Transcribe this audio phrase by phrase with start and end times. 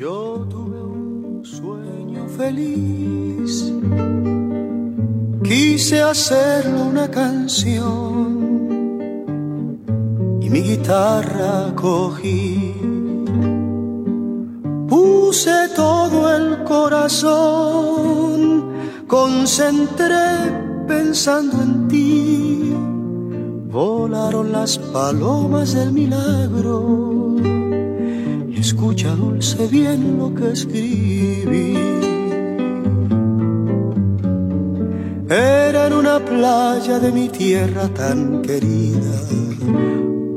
[0.00, 3.70] Yo tuve un sueño feliz,
[5.44, 8.56] quise hacerlo una canción
[10.40, 12.72] y mi guitarra cogí.
[14.88, 18.72] Puse todo el corazón,
[19.06, 22.74] concentré pensando en ti.
[23.70, 27.29] Volaron las palomas del milagro
[28.70, 31.76] escucha dulce bien lo que escribí.
[35.28, 39.16] Era en una playa de mi tierra tan querida,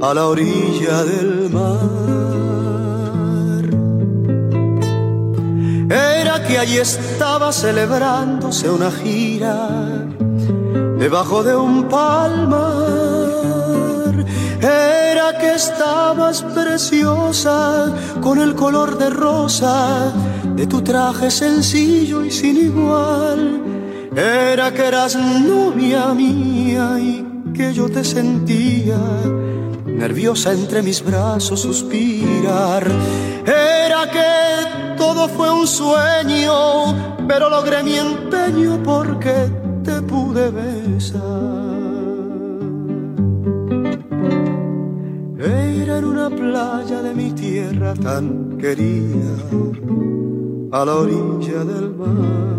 [0.01, 1.93] a la orilla del mar.
[6.19, 9.57] Era que allí estaba celebrándose una gira
[10.97, 13.22] debajo de un palmar.
[14.63, 20.13] Era que estabas preciosa con el color de rosa
[20.55, 23.61] de tu traje sencillo y sin igual.
[24.15, 28.97] Era que eras novia mía y que yo te sentía
[29.85, 32.87] nerviosa entre mis brazos suspirar.
[33.45, 39.51] Era que todo fue un sueño, pero logré mi empeño porque
[39.83, 41.72] te pude besar.
[45.97, 49.33] En una playa de mi tierra tan querida,
[50.71, 52.53] a la orilla del mar.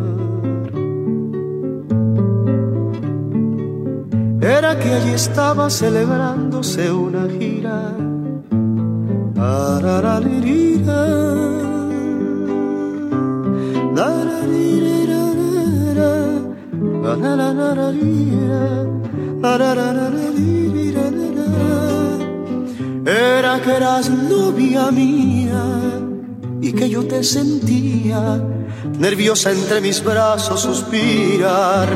[4.40, 7.94] Era que allí estaba celebrándose una gira.
[23.06, 25.62] Era que eras novia mía
[26.62, 28.42] y que yo te sentía
[28.98, 31.88] nerviosa entre mis brazos suspirar.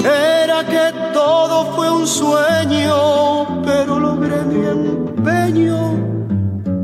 [0.00, 5.96] Era que todo fue un sueño, pero logré mi empeño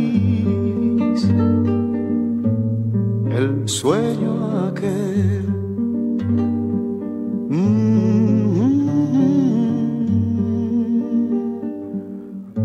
[3.30, 5.53] el sueño aquel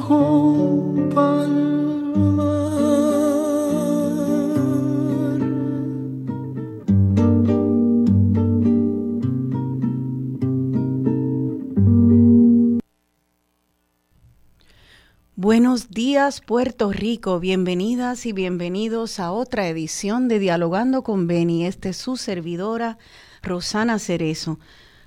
[15.90, 21.66] días Puerto Rico, bienvenidas y bienvenidos a otra edición de Dialogando con Beni.
[21.66, 22.98] Este es su servidora
[23.42, 24.60] Rosana Cerezo,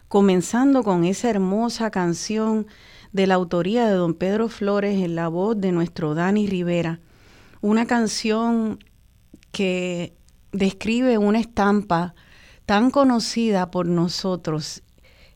[0.10, 2.68] comenzando con esa hermosa canción
[3.12, 7.00] de la autoría de don Pedro Flores en la voz de nuestro Dani Rivera.
[7.62, 8.80] Una canción
[9.52, 10.14] que
[10.52, 12.16] describe una estampa
[12.66, 14.84] tan conocida por nosotros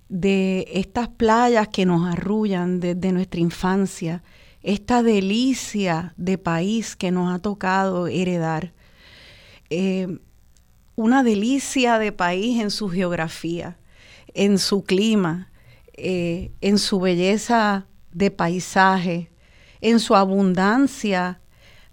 [0.09, 4.23] de estas playas que nos arrullan desde nuestra infancia,
[4.61, 8.73] esta delicia de país que nos ha tocado heredar.
[9.69, 10.19] Eh,
[10.95, 13.77] una delicia de país en su geografía,
[14.35, 15.49] en su clima,
[15.95, 19.29] eh, en su belleza de paisaje,
[19.79, 21.39] en su abundancia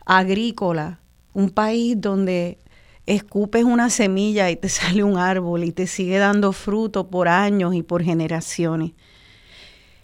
[0.06, 1.00] agrícola,
[1.34, 2.58] un país donde
[3.04, 7.74] escupes una semilla y te sale un árbol y te sigue dando fruto por años
[7.74, 8.92] y por generaciones.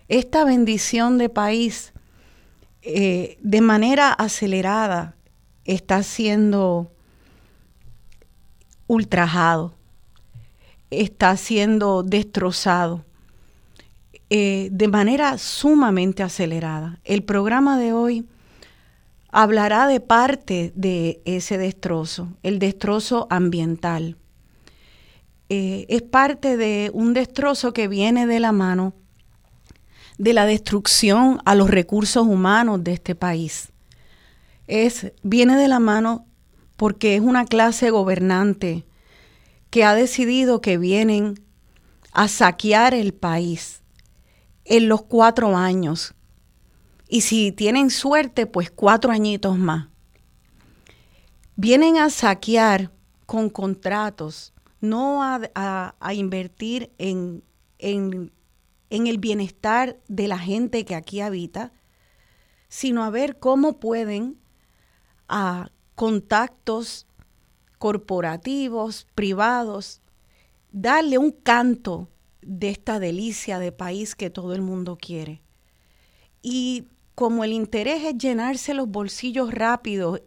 [0.09, 1.95] Esta bendición de país
[2.83, 5.17] eh, de manera acelerada
[5.65, 6.93] está siendo
[8.89, 9.75] ultrajado,
[10.91, 13.06] está siendo destrozado
[14.31, 16.99] eh, de manera sumamente acelerada.
[17.05, 18.27] El programa de hoy
[19.31, 24.17] hablará de parte de ese destrozo, el destrozo ambiental.
[25.49, 28.95] Eh, es parte de un destrozo que viene de la mano
[30.19, 33.69] de la destrucción a los recursos humanos de este país.
[34.67, 36.27] Es, viene de la mano
[36.77, 38.85] porque es una clase gobernante
[39.71, 41.41] que ha decidido que vienen
[42.13, 43.83] a saquear el país
[44.67, 46.15] en los cuatro años.
[47.09, 49.89] Y si tienen suerte, pues cuatro añitos más.
[51.55, 52.91] Vienen a saquear
[53.25, 57.43] con contratos, no a, invertir en,
[57.79, 58.33] en,
[58.91, 61.73] en el bienestar de la gente que aquí habita,
[62.69, 64.39] sino a ver cómo pueden
[65.29, 67.07] a contactos
[67.79, 70.03] corporativos, privados,
[70.73, 72.09] darle un canto
[72.47, 75.43] de esta delicia de país que todo el mundo quiere.
[76.43, 80.21] Y como el interés es llenarse los bolsillos rápido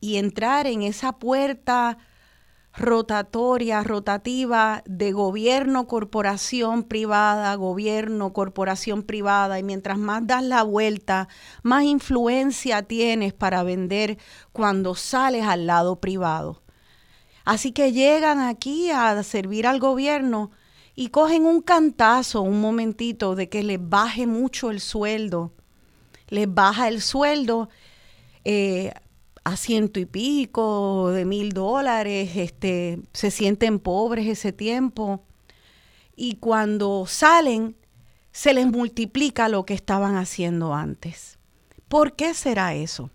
[0.00, 1.98] y entrar en esa puerta
[2.72, 11.28] rotatoria, rotativa de gobierno, corporación privada, gobierno, corporación privada, y mientras más das la vuelta,
[11.62, 14.18] más influencia tienes para vender
[14.52, 16.62] cuando sales al lado privado.
[17.44, 20.50] Así que llegan aquí a servir al gobierno
[20.96, 25.52] y cogen un cantazo, un momentito, de que les baje mucho el sueldo.
[26.28, 27.68] Les baja el sueldo.
[28.44, 28.92] Eh,
[29.46, 35.22] a ciento y pico de mil dólares, este, se sienten pobres ese tiempo
[36.16, 37.76] y cuando salen
[38.32, 41.38] se les multiplica lo que estaban haciendo antes.
[41.86, 43.10] ¿Por qué será eso?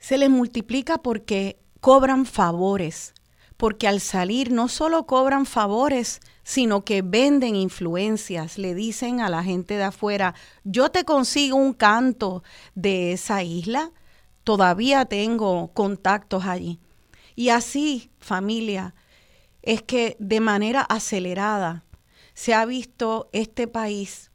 [0.00, 3.14] Se les multiplica porque cobran favores,
[3.56, 9.42] porque al salir no solo cobran favores, sino que venden influencias, le dicen a la
[9.42, 12.42] gente de afuera, yo te consigo un canto
[12.74, 13.92] de esa isla,
[14.44, 16.78] todavía tengo contactos allí.
[17.34, 18.94] Y así, familia,
[19.62, 21.84] es que de manera acelerada
[22.34, 24.30] se ha visto este país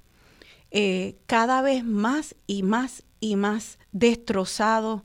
[0.71, 5.03] eh, cada vez más y más y más destrozado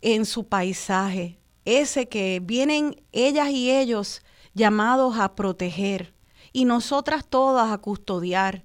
[0.00, 4.22] en su paisaje, ese que vienen ellas y ellos
[4.54, 6.14] llamados a proteger
[6.52, 8.64] y nosotras todas a custodiar.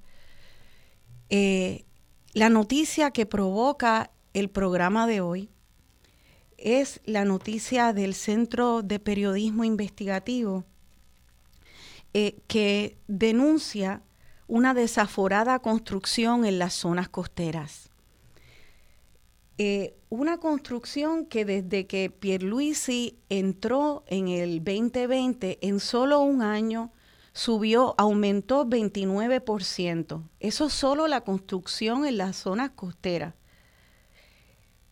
[1.30, 1.86] Eh,
[2.34, 5.50] la noticia que provoca el programa de hoy
[6.58, 10.66] es la noticia del Centro de Periodismo Investigativo
[12.14, 14.02] eh, que denuncia
[14.48, 17.90] una desaforada construcción en las zonas costeras.
[19.58, 26.92] Eh, una construcción que desde que Pierluisi entró en el 2020, en solo un año,
[27.34, 30.24] subió, aumentó 29%.
[30.40, 33.34] Eso es solo la construcción en las zonas costeras.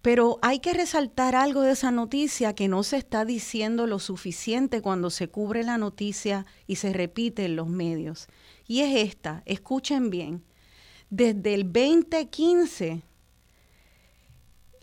[0.02, 4.82] Pero hay que resaltar algo de esa noticia que no se está diciendo lo suficiente
[4.82, 8.28] cuando se cubre la noticia y se repite en los medios.
[8.68, 10.44] Y es esta, escuchen bien,
[11.10, 13.04] desde el 2015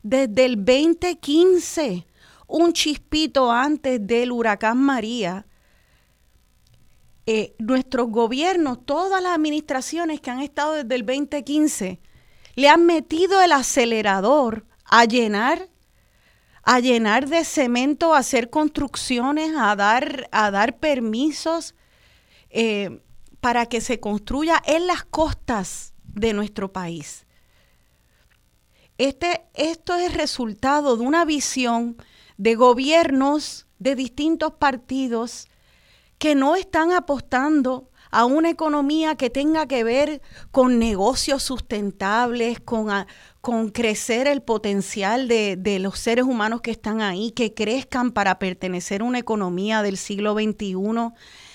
[0.04, 2.06] desde el 2015,
[2.46, 5.48] un chispito antes del huracán María,
[7.26, 12.00] eh, nuestros gobiernos, todas las administraciones que han estado desde el 2015,
[12.54, 15.70] le han metido el acelerador a llenar,
[16.66, 21.76] a llenar de cemento, a hacer construcciones, a dar, a dar permisos
[22.50, 23.02] eh,
[23.40, 27.28] para que se construya en las costas de nuestro país.
[28.98, 31.98] Este, esto es resultado de una visión
[32.38, 35.48] de gobiernos de distintos partidos
[36.18, 40.22] que no están apostando a una economía que tenga que ver
[40.52, 42.88] con negocios sustentables, con,
[43.46, 48.40] con crecer el potencial de, de, los seres humanos que están ahí, que crezcan para
[48.40, 51.14] pertenecer a una economía del siglo XXI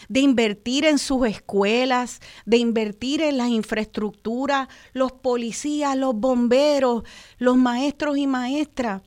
[0.09, 7.03] de invertir en sus escuelas, de invertir en las infraestructuras, los policías, los bomberos,
[7.39, 9.03] los maestros y maestras,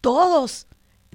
[0.00, 0.66] todos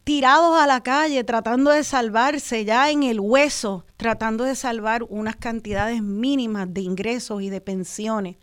[0.04, 5.36] tirados a la calle tratando de salvarse ya en el hueso, tratando de salvar unas
[5.36, 8.36] cantidades mínimas de ingresos y de pensiones.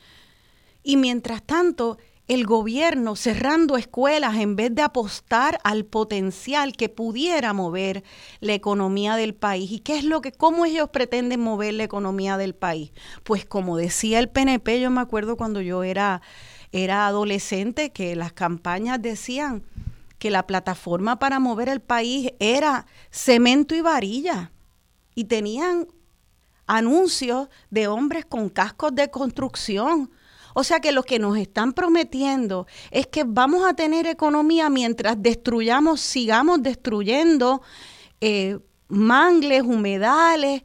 [0.84, 1.98] Y mientras tanto,
[2.28, 8.02] el gobierno cerrando escuelas en vez de apostar al potencial que pudiera mover
[8.40, 9.70] la economía del país.
[9.70, 12.92] ¿Y qué es lo que, cómo ellos pretenden mover la economía del país?
[13.24, 16.22] Pues como decía el PNP, yo me acuerdo cuando yo era,
[16.72, 19.62] era adolescente que las campañas decían
[20.18, 24.50] que la plataforma para mover el país era cemento y varilla.
[25.14, 25.88] Y tenían
[26.66, 30.10] anuncios de hombres con cascos de construcción
[30.54, 35.20] o sea que lo que nos están prometiendo es que vamos a tener economía mientras
[35.20, 37.60] destruyamos, sigamos destruyendo
[38.20, 38.58] eh,
[38.88, 40.62] mangles, humedales,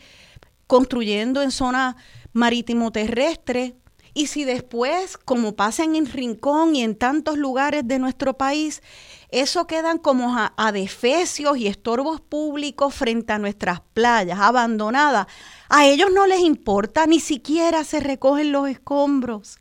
[0.67, 1.97] construyendo en zona
[2.33, 3.75] marítimo terrestre.
[4.13, 8.83] Y si después, como pasa en Rincón y en tantos lugares de nuestro país,
[9.29, 15.25] eso quedan como adefesios y estorbos públicos frente a nuestras playas abandonadas,
[15.67, 19.57] a ellos no les importa, ni siquiera se recogen los escombros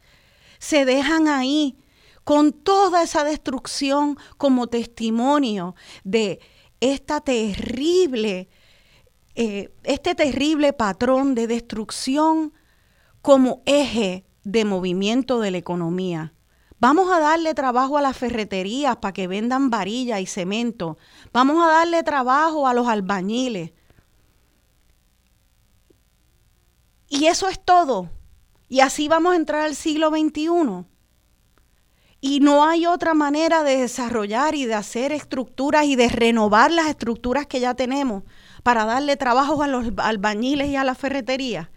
[0.58, 1.76] se dejan ahí
[2.24, 5.74] con toda esa destrucción como testimonio
[6.04, 6.40] de
[6.80, 8.48] esta terrible,
[9.34, 12.52] eh, este terrible patrón de destrucción
[13.22, 16.34] como eje de movimiento de la economía.
[16.80, 20.96] Vamos a darle trabajo a las ferreterías para que vendan varilla y cemento.
[21.32, 23.72] Vamos a darle trabajo a los albañiles.
[27.08, 28.10] Y eso es todo.
[28.68, 30.84] Y así vamos a entrar al siglo XXI.
[32.20, 36.88] Y no hay otra manera de desarrollar y de hacer estructuras y de renovar las
[36.88, 38.25] estructuras que ya tenemos
[38.64, 41.70] para darle trabajo a los albañiles y a la ferretería.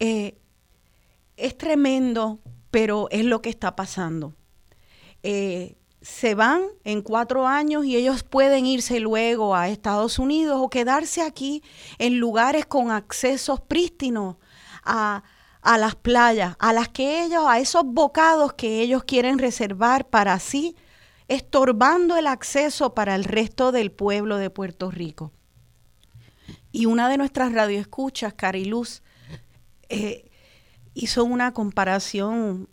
[0.00, 0.36] Eh,
[1.36, 4.34] es tremendo, pero es lo que está pasando.
[5.22, 10.70] Eh, se van en cuatro años y ellos pueden irse luego a Estados Unidos o
[10.70, 11.62] quedarse aquí
[11.98, 14.36] en lugares con accesos prístinos
[14.82, 15.22] a,
[15.62, 20.38] a las playas, a las que ellos, a esos bocados que ellos quieren reservar para
[20.38, 20.76] sí,
[21.28, 25.32] estorbando el acceso para el resto del pueblo de Puerto Rico.
[26.72, 29.02] Y una de nuestras radioescuchas, Cariluz,
[29.88, 30.30] eh,
[30.94, 32.68] hizo una comparación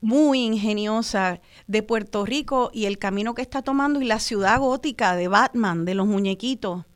[0.00, 5.14] muy ingeniosa de Puerto Rico y el camino que está tomando y la ciudad gótica
[5.16, 6.86] de Batman, de los muñequitos.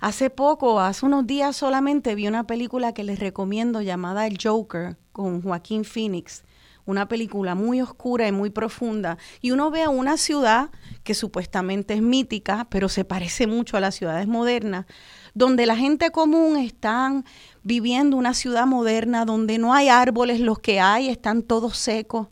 [0.00, 4.96] Hace poco, hace unos días solamente, vi una película que les recomiendo llamada El Joker
[5.12, 6.42] con Joaquín Phoenix.
[6.86, 9.18] Una película muy oscura y muy profunda.
[9.42, 10.70] Y uno ve a una ciudad
[11.04, 14.86] que supuestamente es mítica, pero se parece mucho a las ciudades modernas,
[15.34, 17.26] donde la gente común están
[17.62, 22.28] viviendo una ciudad moderna, donde no hay árboles, los que hay están todos secos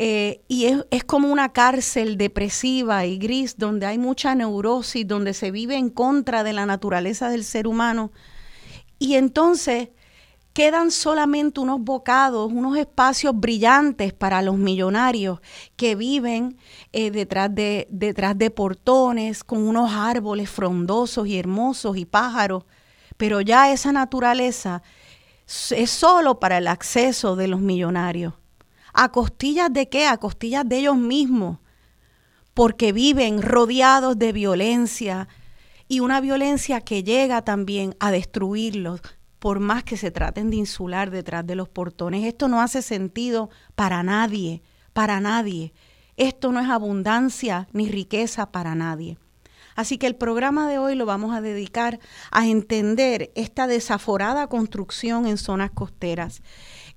[0.00, 5.34] eh, y es, es, como una cárcel depresiva y gris donde hay mucha neurosis, donde
[5.34, 8.12] se vive en contra de la naturaleza del ser humano.
[9.00, 9.88] Y entonces
[10.52, 15.40] quedan solamente unos bocados, unos espacios brillantes para los millonarios
[15.74, 16.58] que viven
[16.92, 22.66] eh, detrás, de, detrás de portones, con unos árboles frondosos y hermosos y pájaros.
[23.16, 24.80] Pero ya esa naturaleza
[25.70, 28.34] es solo para el acceso de los millonarios.
[29.00, 30.08] ¿A costillas de qué?
[30.08, 31.58] A costillas de ellos mismos,
[32.52, 35.28] porque viven rodeados de violencia
[35.86, 39.00] y una violencia que llega también a destruirlos,
[39.38, 42.24] por más que se traten de insular detrás de los portones.
[42.24, 44.62] Esto no hace sentido para nadie,
[44.92, 45.72] para nadie.
[46.16, 49.16] Esto no es abundancia ni riqueza para nadie.
[49.76, 52.00] Así que el programa de hoy lo vamos a dedicar
[52.32, 56.42] a entender esta desaforada construcción en zonas costeras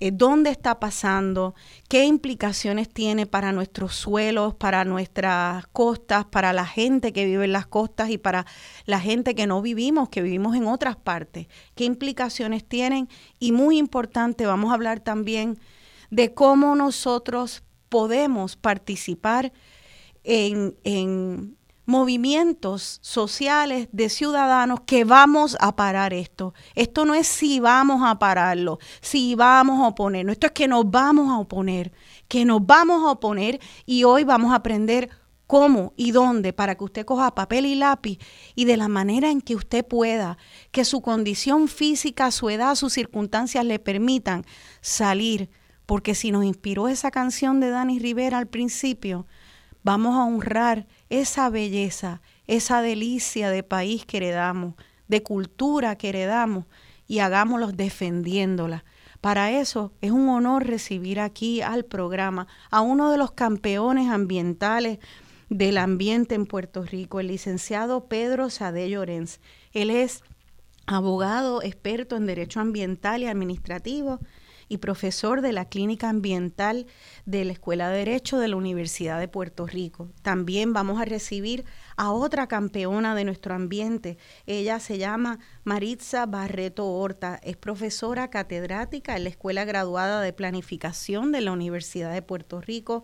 [0.03, 1.53] eh, dónde está pasando,
[1.87, 7.51] qué implicaciones tiene para nuestros suelos, para nuestras costas, para la gente que vive en
[7.51, 8.47] las costas y para
[8.85, 13.77] la gente que no vivimos, que vivimos en otras partes, qué implicaciones tienen y muy
[13.77, 15.59] importante, vamos a hablar también
[16.09, 19.53] de cómo nosotros podemos participar
[20.23, 21.57] en, en
[21.91, 26.53] movimientos sociales de ciudadanos que vamos a parar esto.
[26.73, 30.89] Esto no es si vamos a pararlo, si vamos a oponernos, esto es que nos
[30.89, 31.91] vamos a oponer,
[32.29, 35.09] que nos vamos a oponer y hoy vamos a aprender
[35.47, 38.19] cómo y dónde para que usted coja papel y lápiz
[38.55, 40.37] y de la manera en que usted pueda,
[40.71, 44.45] que su condición física, su edad, sus circunstancias le permitan
[44.79, 45.49] salir,
[45.85, 49.27] porque si nos inspiró esa canción de Dani Rivera al principio,
[49.83, 54.75] vamos a honrar esa belleza, esa delicia de país que heredamos,
[55.09, 56.65] de cultura que heredamos
[57.05, 58.85] y hagámoslo defendiéndola.
[59.19, 64.99] Para eso es un honor recibir aquí al programa a uno de los campeones ambientales
[65.49, 69.41] del ambiente en Puerto Rico, el licenciado Pedro Sade Llorens.
[69.73, 70.23] Él es
[70.87, 74.21] abogado experto en derecho ambiental y administrativo
[74.71, 76.85] y profesor de la Clínica Ambiental
[77.25, 80.07] de la Escuela de Derecho de la Universidad de Puerto Rico.
[80.21, 81.65] También vamos a recibir
[81.97, 84.17] a otra campeona de nuestro ambiente.
[84.45, 87.37] Ella se llama Maritza Barreto Horta.
[87.43, 93.03] Es profesora catedrática en la Escuela Graduada de Planificación de la Universidad de Puerto Rico.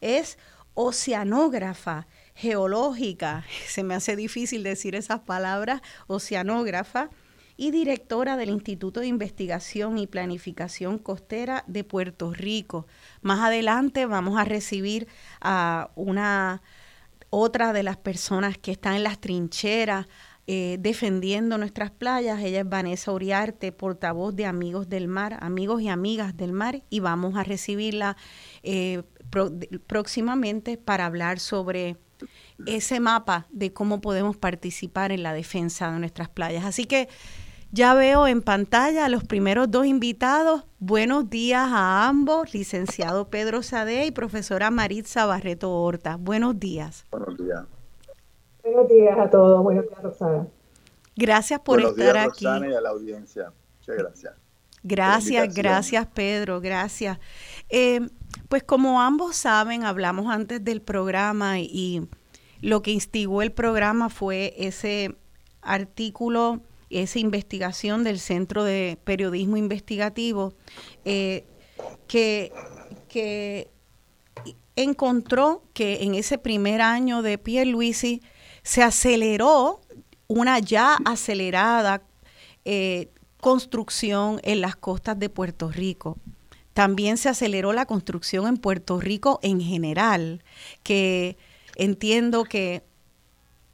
[0.00, 0.38] Es
[0.72, 7.10] oceanógrafa geológica, se me hace difícil decir esas palabras, oceanógrafa
[7.56, 12.86] y directora del Instituto de Investigación y Planificación Costera de Puerto Rico.
[13.20, 15.08] Más adelante vamos a recibir
[15.40, 16.62] a una
[17.30, 20.06] otra de las personas que están en las trincheras
[20.48, 22.40] eh, defendiendo nuestras playas.
[22.42, 26.98] Ella es Vanessa Uriarte, portavoz de Amigos del Mar, amigos y amigas del mar, y
[26.98, 28.16] vamos a recibirla
[28.64, 29.02] eh,
[29.86, 31.96] próximamente para hablar sobre
[32.66, 36.64] ese mapa de cómo podemos participar en la defensa de nuestras playas.
[36.64, 37.08] Así que
[37.72, 40.64] ya veo en pantalla a los primeros dos invitados.
[40.78, 46.16] Buenos días a ambos, licenciado Pedro Sade y profesora Maritza Barreto Horta.
[46.16, 47.06] Buenos días.
[47.10, 47.64] Buenos días.
[48.62, 49.62] Buenos días a todos.
[49.62, 50.46] Buenos días, Rosana.
[51.16, 52.44] Gracias por estar aquí.
[52.44, 53.52] Rosana y a la audiencia.
[53.78, 54.34] Muchas gracias.
[54.82, 57.18] Gracias, gracias Pedro, gracias.
[57.68, 58.00] Eh,
[58.48, 62.08] pues como ambos saben, hablamos antes del programa y
[62.60, 65.16] lo que instigó el programa fue ese
[65.62, 70.54] artículo, esa investigación del Centro de Periodismo Investigativo
[71.04, 71.44] eh,
[72.06, 72.52] que,
[74.74, 78.22] encontró que en ese primer año de Pierluisi
[78.62, 79.80] se aceleró
[80.28, 82.02] una ya acelerada
[82.64, 86.16] eh, construcción en las costas de Puerto Rico.
[86.72, 90.42] También se aceleró la construcción en Puerto Rico en general,
[90.82, 91.36] que
[91.76, 92.82] entiendo que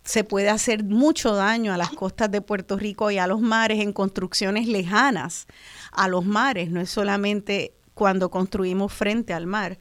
[0.08, 3.80] se puede hacer mucho daño a las costas de Puerto Rico y a los mares
[3.80, 5.46] en construcciones lejanas
[5.92, 9.78] a los mares, no es solamente cuando construimos frente al mar.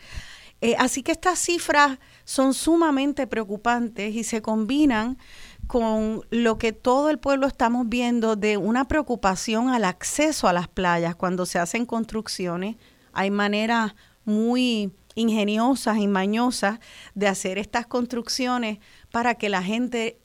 [0.60, 5.18] Eh, así que estas cifras son sumamente preocupantes y se combinan
[5.66, 10.68] con lo que todo el pueblo estamos viendo de una preocupación al acceso a las
[10.68, 12.76] playas cuando se hacen construcciones.
[13.14, 16.80] Hay maneras muy ingeniosas y mañosas
[17.16, 18.80] de hacer estas construcciones
[19.18, 20.20] para que la gente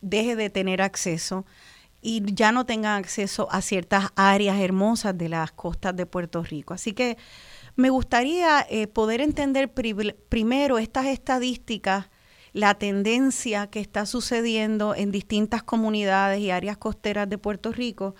[0.00, 1.44] deje de tener acceso
[2.00, 6.72] y ya no tengan acceso a ciertas áreas hermosas de las costas de Puerto Rico.
[6.72, 7.18] Así que
[7.76, 12.08] me gustaría eh, poder entender primero estas estadísticas
[12.54, 18.14] la tendencia que está sucediendo en distintas comunidades y áreas costeras de Puerto Rico.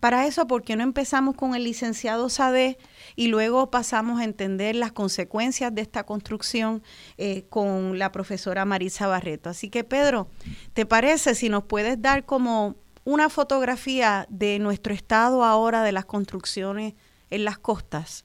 [0.00, 2.78] Para eso, ¿por qué no empezamos con el licenciado Sade
[3.16, 6.82] y luego pasamos a entender las consecuencias de esta construcción
[7.16, 9.50] eh, con la profesora Marisa Barreto?
[9.50, 10.28] Así que, Pedro,
[10.74, 16.04] ¿te parece si nos puedes dar como una fotografía de nuestro estado ahora de las
[16.04, 16.94] construcciones
[17.30, 18.24] en las costas?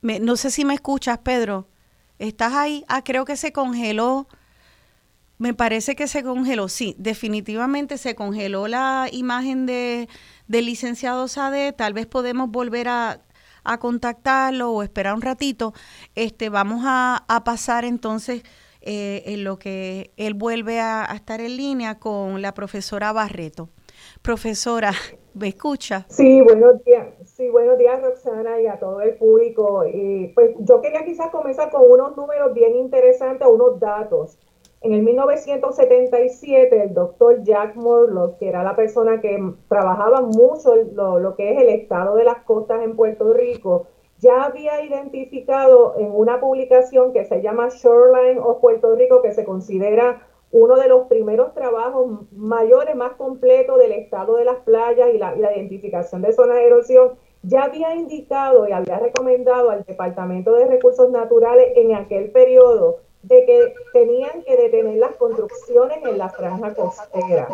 [0.00, 1.68] no sé si me escuchas, Pedro.
[2.18, 2.84] ¿Estás ahí?
[2.88, 4.28] Ah, creo que se congeló.
[5.38, 10.08] Me parece que se congeló, sí, definitivamente se congeló la imagen de,
[10.48, 11.72] del licenciado Sade.
[11.72, 13.22] Tal vez podemos volver a,
[13.78, 15.74] contactarlo o esperar un ratito.
[16.14, 18.42] Este, vamos a, pasar entonces
[18.80, 23.68] eh, en lo que él vuelve a, a estar en línea con la profesora Barreto.
[24.22, 24.92] Profesora,
[25.34, 26.06] ¿me escucha?
[26.08, 27.06] Sí, buenos días.
[27.24, 29.84] Sí, buenos días Roxana y a todo el público.
[29.86, 34.38] Y pues yo quería quizás comenzar con unos números bien interesantes, unos datos.
[34.80, 39.36] En el 1977, el doctor Jack Morlock, que era la persona que
[39.68, 43.86] trabajaba mucho lo, lo que es el estado de las costas en Puerto Rico,
[44.18, 49.44] ya había identificado en una publicación que se llama Shoreline of Puerto Rico, que se
[49.44, 55.18] considera uno de los primeros trabajos mayores, más completos del estado de las playas y
[55.18, 57.12] la, identificación de zonas de erosión,
[57.42, 63.44] ya había indicado y había recomendado al Departamento de Recursos Naturales en aquel periodo de
[63.44, 67.48] que tenían que detener las construcciones en la franja costera.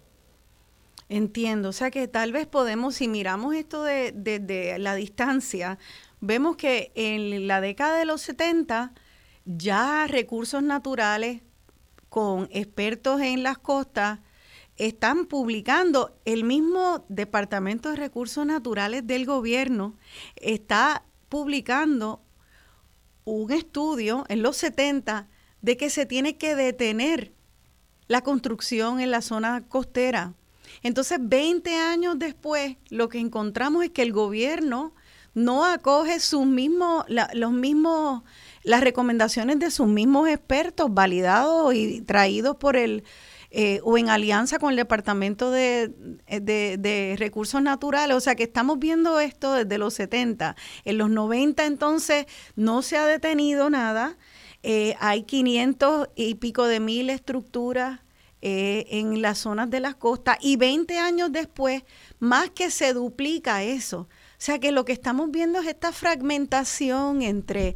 [1.10, 5.78] Entiendo, o sea que tal vez podemos, si miramos esto desde de, la distancia,
[6.22, 8.94] vemos que en la década de los 70
[9.46, 11.42] ya recursos naturales
[12.10, 14.20] con expertos en las costas
[14.78, 19.96] están publicando, el mismo Departamento de Recursos Naturales del gobierno
[20.38, 22.22] está publicando
[23.26, 25.28] un estudio en los 70
[25.62, 27.34] de que se tiene que detener
[28.12, 30.34] la construcción en la zona costera.
[30.84, 34.94] Entonces, 20 años después, lo que encontramos es que el gobierno
[35.34, 38.24] no acoge sus mismos, los mismos,
[38.64, 43.06] las recomendaciones de sus mismos expertos validados y traídos por el,
[43.50, 45.94] eh, o en alianza con el Departamento de,
[46.28, 48.18] de, Recursos Naturales.
[48.18, 50.58] O sea que estamos viendo esto desde los 70.
[50.84, 52.26] En los 90 entonces
[52.58, 54.18] no se ha detenido nada.
[54.64, 58.00] Eh, hay 500 y pico de mil estructuras
[58.44, 61.84] eh, en las zonas de las costas y 20 años después,
[62.20, 64.02] más que se duplica eso.
[64.02, 67.76] O sea que lo que estamos viendo es esta fragmentación entre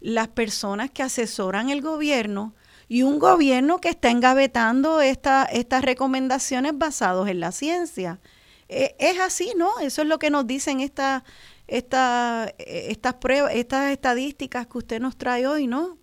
[0.00, 2.54] las personas que asesoran el gobierno
[2.88, 8.20] y un gobierno que está engavetando esta, estas recomendaciones basadas en la ciencia.
[8.68, 9.78] Eh, es así, ¿no?
[9.80, 11.24] Eso es lo que nos dicen esta,
[11.66, 15.98] esta, estas pruebas, estas estadísticas que usted nos trae hoy, ¿no?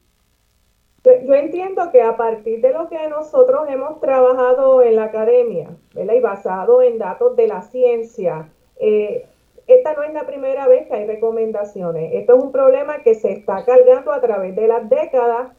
[1.03, 6.13] Yo entiendo que a partir de lo que nosotros hemos trabajado en la academia, ¿verdad?
[6.13, 9.27] y basado en datos de la ciencia, eh,
[9.67, 12.13] esta no es la primera vez que hay recomendaciones.
[12.13, 15.51] Esto es un problema que se está cargando a través de las décadas.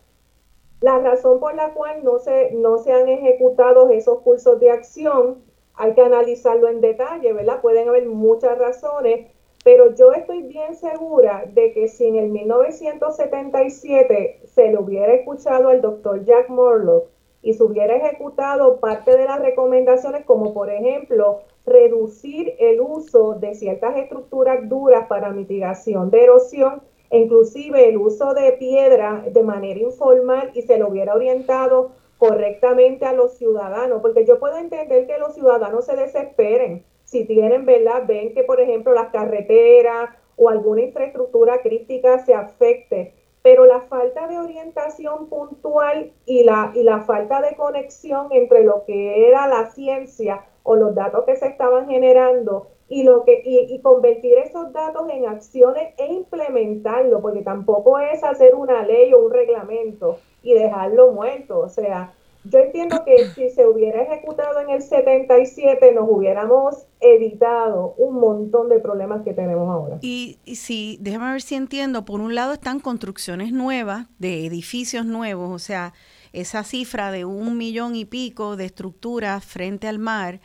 [0.81, 5.43] La razón por la cual no se, no se han ejecutado esos cursos de acción,
[5.75, 7.61] hay que analizarlo en detalle, ¿verdad?
[7.61, 9.27] Pueden haber muchas razones,
[9.65, 15.69] pero yo estoy bien segura de que si en el 1977 se le hubiera escuchado
[15.69, 17.07] al doctor Jack Morlock
[17.41, 23.55] y se hubiera ejecutado parte de las recomendaciones, como por ejemplo reducir el uso de
[23.55, 29.81] ciertas estructuras duras para mitigación de erosión, e inclusive el uso de piedra de manera
[29.81, 35.17] informal y se lo hubiera orientado correctamente a los ciudadanos, porque yo puedo entender que
[35.19, 38.03] los ciudadanos se desesperen si tienen, ¿verdad?
[38.09, 44.27] Ven que, por ejemplo, las carreteras o alguna infraestructura crítica se afecte, pero la falta
[44.27, 49.71] de orientación puntual y la, y la falta de conexión entre lo que era la
[49.71, 54.73] ciencia o los datos que se estaban generando y lo que y, y, convertir esos
[54.73, 60.55] datos en acciones e implementarlo, porque tampoco es hacer una ley o un reglamento y
[60.55, 62.13] dejarlo muerto, o sea,
[62.45, 68.69] yo entiendo que si se hubiera ejecutado en el 77 nos hubiéramos evitado un montón
[68.69, 69.99] de problemas que tenemos ahora.
[70.03, 72.05] Y, sí, déjame ver si entiendo.
[72.05, 75.95] Por un lado están construcciones nuevas, de edificios nuevos, o sea,
[76.33, 80.41] esa cifra de un millón y pico de estructuras frente al mar.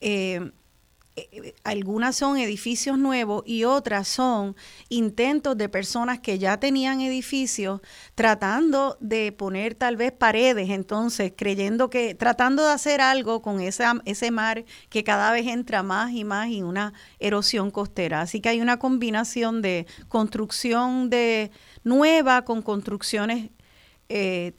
[0.00, 0.52] Eh,
[1.64, 4.56] algunas son edificios nuevos y otras son
[4.88, 7.80] intentos de personas que ya tenían edificios
[8.14, 14.00] tratando de poner tal vez paredes, entonces creyendo que, tratando de hacer algo con esa,
[14.04, 18.20] ese mar que cada vez entra más y más y una erosión costera.
[18.20, 21.50] Así que hay una combinación de construcción de
[21.84, 23.50] nueva con construcciones
[24.08, 24.52] eh,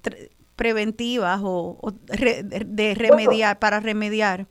[0.55, 4.47] preventivas o, de remediar, para remediar.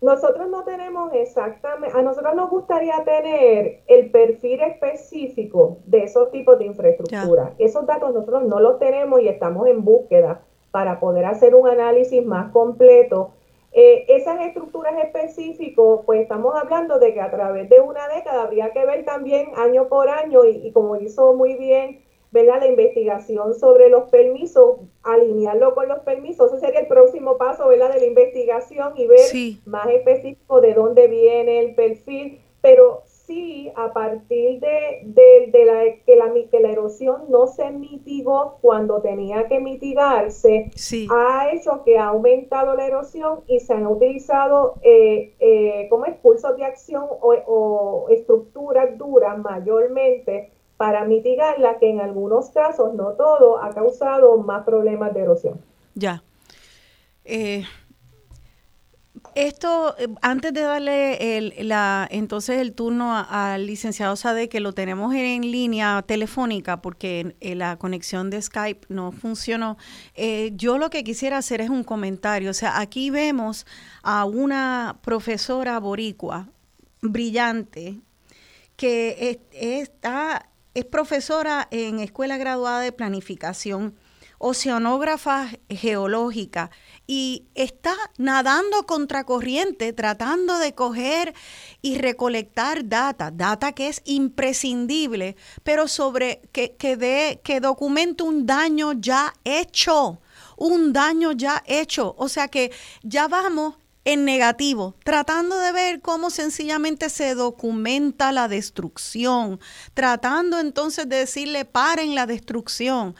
[0.00, 0.79] Nosotros no tenemos
[1.12, 7.54] exactamente, a nosotros nos gustaría tener el perfil específico de esos tipos de infraestructura.
[7.58, 12.24] Esos datos nosotros no los tenemos y estamos en búsqueda para poder hacer un análisis
[12.24, 13.32] más completo.
[13.72, 18.70] Eh, esas estructuras específicas, pues estamos hablando de que a través de una década habría
[18.72, 22.00] que ver también año por año y como hizo muy bien
[22.32, 22.60] ¿verdad?
[22.60, 27.92] La investigación sobre los permisos, alinearlo con los permisos, ese sería el próximo paso, ¿verdad?
[27.92, 29.20] De la investigación y ver
[29.66, 36.16] más específico de dónde viene el perfil, pero sí a partir de, de, la, que,
[36.16, 40.70] la, que la erosión no se mitigó cuando tenía que mitigarse,
[41.10, 46.56] ha hecho que ha aumentado la erosión y se han utilizado eh, eh, como expulsos
[46.56, 53.62] de acción o, o estructuras duras mayormente para mitigarla, que en algunos casos, no todo,
[53.62, 55.60] ha causado más problemas de erosión.
[55.94, 56.22] Ya.
[57.26, 57.64] Eh,
[59.34, 64.72] esto, eh, antes de darle el, la, entonces el turno al licenciado Sade, que lo
[64.72, 69.76] tenemos en línea telefónica porque eh, la conexión de Skype no funcionó,
[70.52, 72.48] yo lo que quisiera hacer es un comentario.
[72.48, 73.66] O sea, aquí vemos
[74.02, 76.48] a una profesora boricua
[77.02, 78.00] brillante
[78.76, 83.94] que está es profesora en Escuela Graduada de Planificación,
[84.38, 86.70] oceanógrafa geológica
[87.06, 91.34] y está nadando contracorriente tratando de coger
[91.82, 98.46] y recolectar data, data que es imprescindible, pero sobre que, que, de, que documente un
[98.46, 100.20] daño ya hecho,
[100.56, 102.14] un daño ya hecho.
[102.16, 108.48] O sea que ya vamos en negativo, tratando de ver cómo sencillamente se documenta la
[108.48, 109.60] destrucción,
[109.94, 113.14] tratando entonces de decirle paren la destrucción,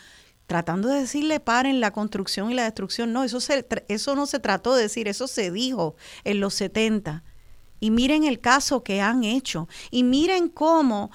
[0.46, 3.12] tratando de decirle paren la construcción y la destrucción.
[3.12, 7.24] No, eso, se, eso no se trató de decir, eso se dijo en los 70.
[7.78, 11.10] Y miren el caso que han hecho y miren cómo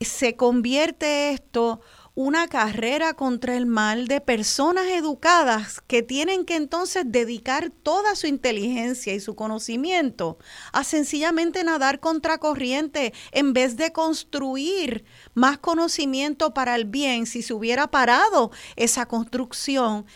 [0.00, 1.80] se convierte esto
[2.14, 8.28] una carrera contra el mal de personas educadas que tienen que entonces dedicar toda su
[8.28, 10.38] inteligencia y su conocimiento
[10.72, 17.26] a sencillamente nadar contra corriente en vez de construir más conocimiento para el bien.
[17.26, 20.06] Si se hubiera parado esa construcción,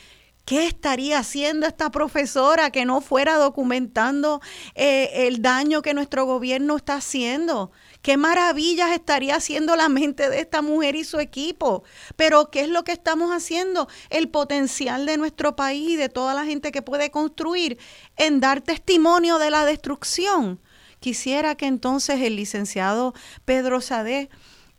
[0.48, 4.40] ¿Qué estaría haciendo esta profesora que no fuera documentando
[4.74, 7.70] eh, el daño que nuestro gobierno está haciendo?
[8.08, 11.84] Qué maravillas estaría haciendo la mente de esta mujer y su equipo.
[12.16, 13.86] Pero ¿qué es lo que estamos haciendo?
[14.08, 17.76] El potencial de nuestro país y de toda la gente que puede construir
[18.16, 20.58] en dar testimonio de la destrucción.
[21.00, 23.12] Quisiera que entonces el licenciado
[23.44, 24.30] Pedro Sade,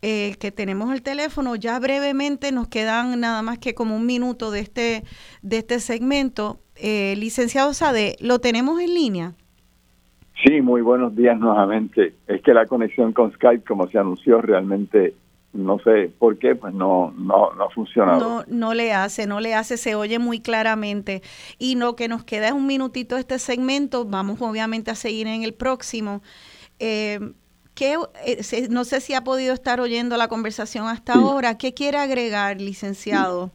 [0.02, 4.50] eh, que tenemos el teléfono, ya brevemente nos quedan nada más que como un minuto
[4.50, 5.04] de este,
[5.42, 6.58] de este segmento.
[6.74, 9.36] Eh, licenciado Sade, ¿lo tenemos en línea?
[10.44, 12.14] Sí, muy buenos días nuevamente.
[12.26, 15.14] Es que la conexión con Skype, como se anunció, realmente
[15.52, 18.20] no sé por qué, pues no, no, no ha funcionado.
[18.20, 21.22] No, no le hace, no le hace, se oye muy claramente.
[21.58, 25.26] Y lo que nos queda es un minutito de este segmento, vamos obviamente a seguir
[25.26, 26.22] en el próximo.
[26.78, 27.18] Eh,
[27.80, 31.58] eh no sé si ha podido estar oyendo la conversación hasta ahora.
[31.58, 33.50] ¿Qué quiere agregar, licenciado?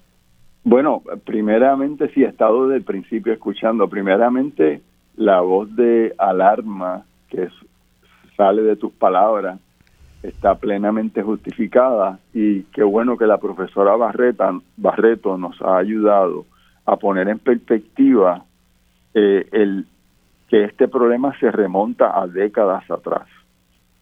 [0.63, 3.87] Bueno, primeramente sí, he estado desde el principio escuchando.
[3.87, 4.81] Primeramente,
[5.17, 7.49] la voz de alarma que
[8.35, 9.59] sale de tus palabras
[10.23, 16.45] está plenamente justificada y qué bueno que la profesora Barreta, Barreto nos ha ayudado
[16.85, 18.43] a poner en perspectiva
[19.13, 19.85] eh, el
[20.49, 23.27] que este problema se remonta a décadas atrás.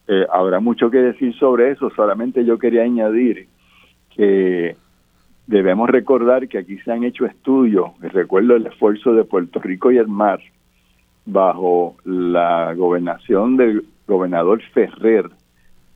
[0.07, 3.47] Eh, habrá mucho que decir sobre eso, solamente yo quería añadir
[4.15, 4.75] que
[5.47, 9.97] debemos recordar que aquí se han hecho estudios, recuerdo el esfuerzo de Puerto Rico y
[9.97, 10.39] el mar,
[11.25, 15.29] bajo la gobernación del gobernador Ferrer,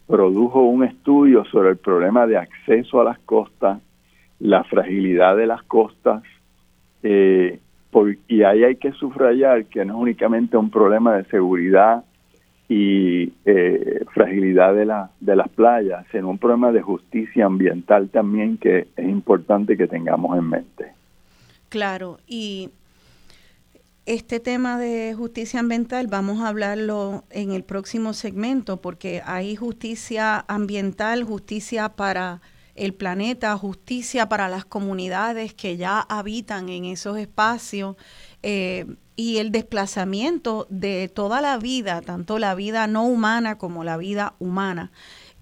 [0.08, 3.80] produjo un estudio sobre el problema de acceso a las costas,
[4.40, 6.24] la fragilidad de las costas,
[7.04, 7.60] eh,
[8.28, 12.04] y ahí hay que subrayar que no es únicamente un problema de seguridad
[12.70, 18.58] y eh, fragilidad de, la, de las playas, sino un problema de justicia ambiental también
[18.58, 20.94] que es importante que tengamos en mente.
[21.70, 22.70] Claro, y
[24.08, 30.46] este tema de justicia ambiental vamos a hablarlo en el próximo segmento porque hay justicia
[30.48, 32.42] ambiental, justicia para
[32.76, 37.98] el planeta, justicia para las comunidades que ya habitan en esos espacios
[38.44, 38.86] eh,
[39.18, 44.36] y el desplazamiento de toda la vida, tanto la vida no humana como la vida
[44.40, 44.94] humana.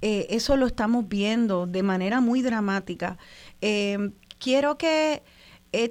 [0.01, 3.19] Eh, eso lo estamos viendo de manera muy dramática.
[3.61, 5.21] Eh, quiero que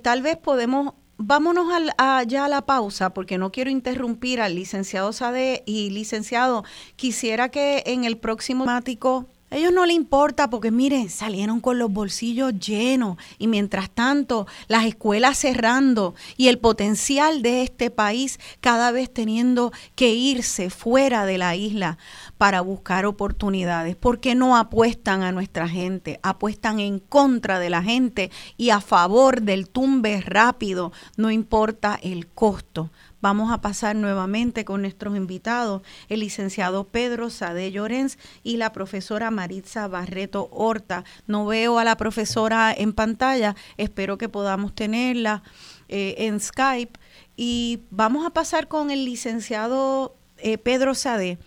[0.02, 5.12] tal vez podemos vámonos al, ya a la pausa porque no quiero interrumpir al licenciado
[5.12, 6.64] Sade y licenciado,
[6.96, 11.92] quisiera que en el próximo temático ellos no les importa porque miren, salieron con los
[11.92, 18.90] bolsillos llenos y mientras tanto las escuelas cerrando y el potencial de este país cada
[18.90, 21.98] vez teniendo que irse fuera de la isla
[22.36, 23.94] para buscar oportunidades.
[23.94, 26.18] ¿Por qué no apuestan a nuestra gente?
[26.22, 32.26] Apuestan en contra de la gente y a favor del tumbe rápido, no importa el
[32.26, 32.90] costo.
[33.24, 39.30] Vamos a pasar nuevamente con nuestros invitados, el licenciado Pedro Sade Llorens y la profesora
[39.30, 41.04] Maritza Barreto Horta.
[41.26, 45.42] No veo a la profesora en pantalla, espero que podamos tenerla
[45.88, 47.00] eh, en Skype.
[47.34, 51.38] Y vamos a pasar con el licenciado eh, Pedro Sade.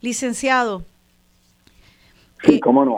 [0.00, 0.86] Licenciado.
[2.42, 2.96] Sí, eh, cómo no.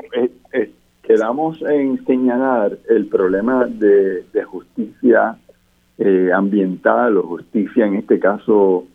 [1.03, 5.41] quedamos en señalar el problema de justicia
[6.05, 8.89] eh, ambiental o justicia, en este caso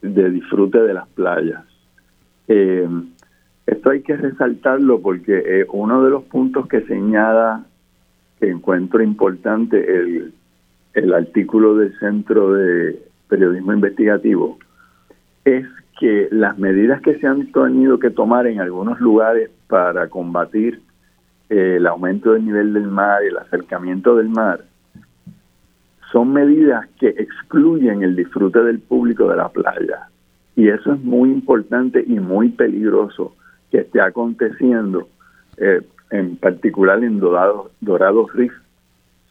[0.00, 1.62] de disfrute de las playas.
[2.48, 2.88] Eh,
[3.66, 7.66] esto hay que resaltarlo porque eh, uno de los puntos que señala,
[8.40, 10.32] que encuentro importante, el,
[10.94, 12.98] el artículo del Centro de
[13.28, 14.58] Periodismo Investigativo,
[15.44, 15.66] es
[16.00, 20.80] que las medidas que se han tenido que tomar en algunos lugares para combatir
[21.50, 24.64] el aumento del nivel del mar el acercamiento del mar
[26.14, 30.06] son medidas que excluyen el disfrute del público de la playa.
[30.54, 33.34] Y eso es muy importante y muy peligroso
[33.72, 35.08] que esté aconteciendo,
[35.56, 35.80] eh,
[36.12, 38.28] en particular en Dorado, Dorado.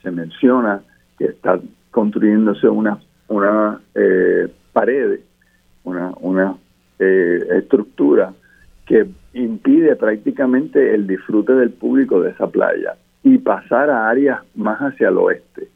[0.02, 0.82] Se menciona
[1.18, 1.58] que está
[1.90, 5.22] construyéndose una, una eh, pared,
[5.86, 6.58] una, una
[7.00, 8.34] eh, estructura
[8.86, 14.80] que impide prácticamente el disfrute del público de esa playa y pasar a áreas más
[14.80, 15.70] hacia el oeste.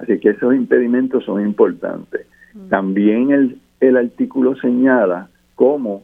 [0.00, 2.26] Así que esos impedimentos son importantes.
[2.54, 2.68] Mm.
[2.68, 6.02] También el, el artículo señala cómo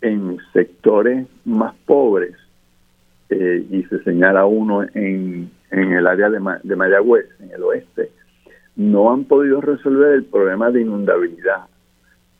[0.00, 2.34] en sectores más pobres,
[3.30, 8.10] eh, y se señala uno en, en el área de, de Mayagüez, en el oeste,
[8.76, 11.66] no han podido resolver el problema de inundabilidad.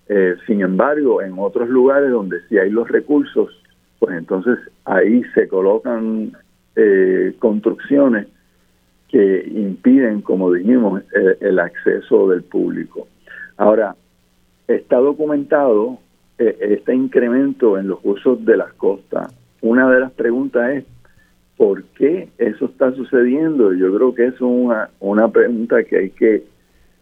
[0.08, 3.50] Eh, sin embargo, en otros lugares donde sí hay los recursos,
[3.98, 6.32] pues entonces ahí se colocan
[6.76, 8.28] eh, construcciones
[9.08, 11.02] que impiden, como dijimos,
[11.40, 13.08] el, acceso del público.
[13.56, 13.96] Ahora,
[14.66, 15.98] está documentado
[16.38, 19.34] eh, este incremento en los usos de las costas.
[19.62, 20.84] Una de las preguntas es,
[21.56, 23.72] ¿por qué eso está sucediendo?
[23.72, 26.44] Yo creo que es una, una pregunta que hay que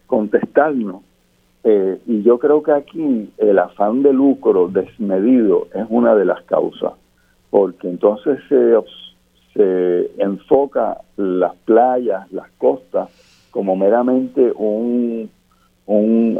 [0.07, 1.03] contestarnos.
[1.63, 6.41] Eh, y yo creo que aquí el afán de lucro desmedido es una de las
[6.43, 6.93] causas,
[7.49, 8.75] porque entonces se
[9.57, 13.09] se enfoca las playas, las costas,
[13.49, 15.31] como meramente un,
[15.87, 16.39] un,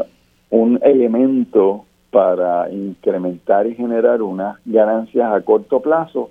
[0.82, 6.30] elemento para incrementar y generar unas ganancias a corto plazo,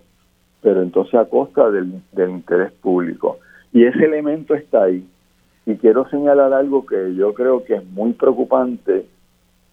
[0.61, 3.37] pero entonces a costa del, del interés público.
[3.73, 5.05] Y ese elemento está ahí.
[5.65, 9.05] Y quiero señalar algo que yo creo que es muy preocupante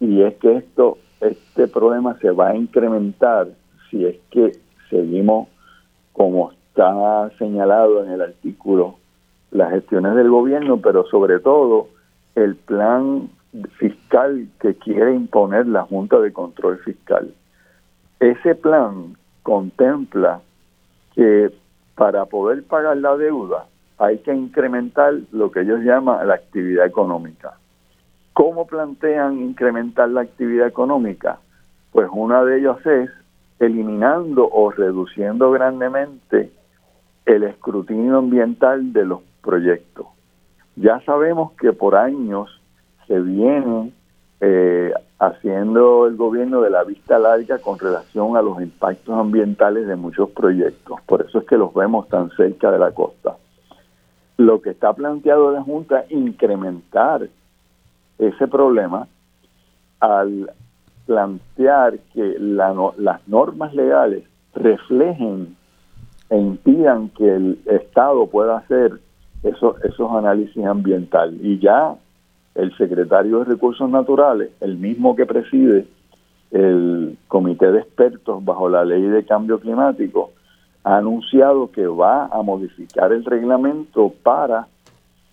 [0.01, 3.47] y es que esto, este problema se va a incrementar
[3.89, 4.51] si es que
[4.89, 5.47] seguimos
[6.11, 8.95] como está señalado en el artículo
[9.51, 11.87] las gestiones del gobierno, pero sobre todo
[12.35, 13.29] el plan
[13.77, 17.33] fiscal que quiere imponer la Junta de Control Fiscal.
[18.19, 20.41] Ese plan contempla
[21.13, 21.49] que
[21.95, 27.53] para poder pagar la deuda hay que incrementar lo que ellos llaman la actividad económica.
[28.33, 31.39] ¿Cómo plantean incrementar la actividad económica?
[31.93, 33.09] Pues una de ellas es
[33.61, 36.51] eliminando o reduciendo grandemente
[37.25, 40.07] el escrutinio ambiental de los proyectos.
[40.75, 42.49] Ya sabemos que por años
[43.07, 43.91] se viene
[44.41, 49.95] eh, haciendo el gobierno de la vista larga con relación a los impactos ambientales de
[49.95, 50.99] muchos proyectos.
[51.05, 53.37] Por eso es que los vemos tan cerca de la costa.
[54.37, 57.29] Lo que está planteado la Junta es incrementar
[58.19, 59.07] ese problema
[59.99, 60.51] al
[61.05, 65.55] plantear que las normas legales reflejen
[66.29, 68.99] e impidan que el Estado pueda hacer
[69.43, 71.39] esos, esos análisis ambientales.
[71.41, 71.95] Y ya
[72.55, 75.87] el secretario de Recursos Naturales, el mismo que preside
[76.51, 80.31] el comité de expertos bajo la ley de cambio climático,
[80.83, 84.67] ha anunciado que va a modificar el reglamento para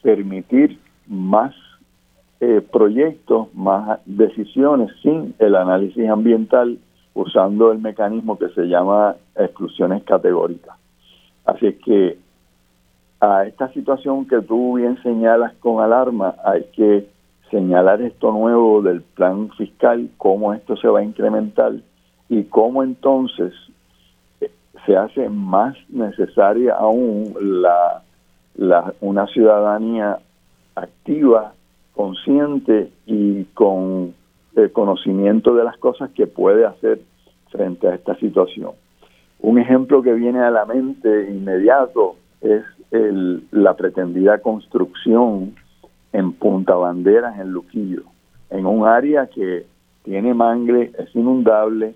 [0.02, 1.54] permitir más
[2.40, 6.78] eh, proyectos, más decisiones sin el análisis ambiental
[7.14, 10.81] usando el mecanismo que se llama exclusiones categóricas.
[11.44, 12.18] Así que
[13.20, 17.08] a esta situación que tú bien señalas con alarma hay que
[17.50, 21.72] señalar esto nuevo del plan fiscal, cómo esto se va a incrementar
[22.28, 23.52] y cómo entonces
[24.40, 24.50] eh,
[24.86, 28.02] se hace más necesaria aún la,
[28.54, 30.18] la, una ciudadanía
[30.74, 31.52] activa,
[31.94, 34.14] consciente y con
[34.56, 37.00] el conocimiento de las cosas que puede hacer
[37.50, 38.72] frente a esta situación.
[39.42, 42.62] Un ejemplo que viene a la mente inmediato es
[42.92, 45.54] el, la pretendida construcción
[46.12, 48.04] en Punta Banderas, en Luquillo,
[48.50, 49.66] en un área que
[50.04, 51.94] tiene mangle, es inundable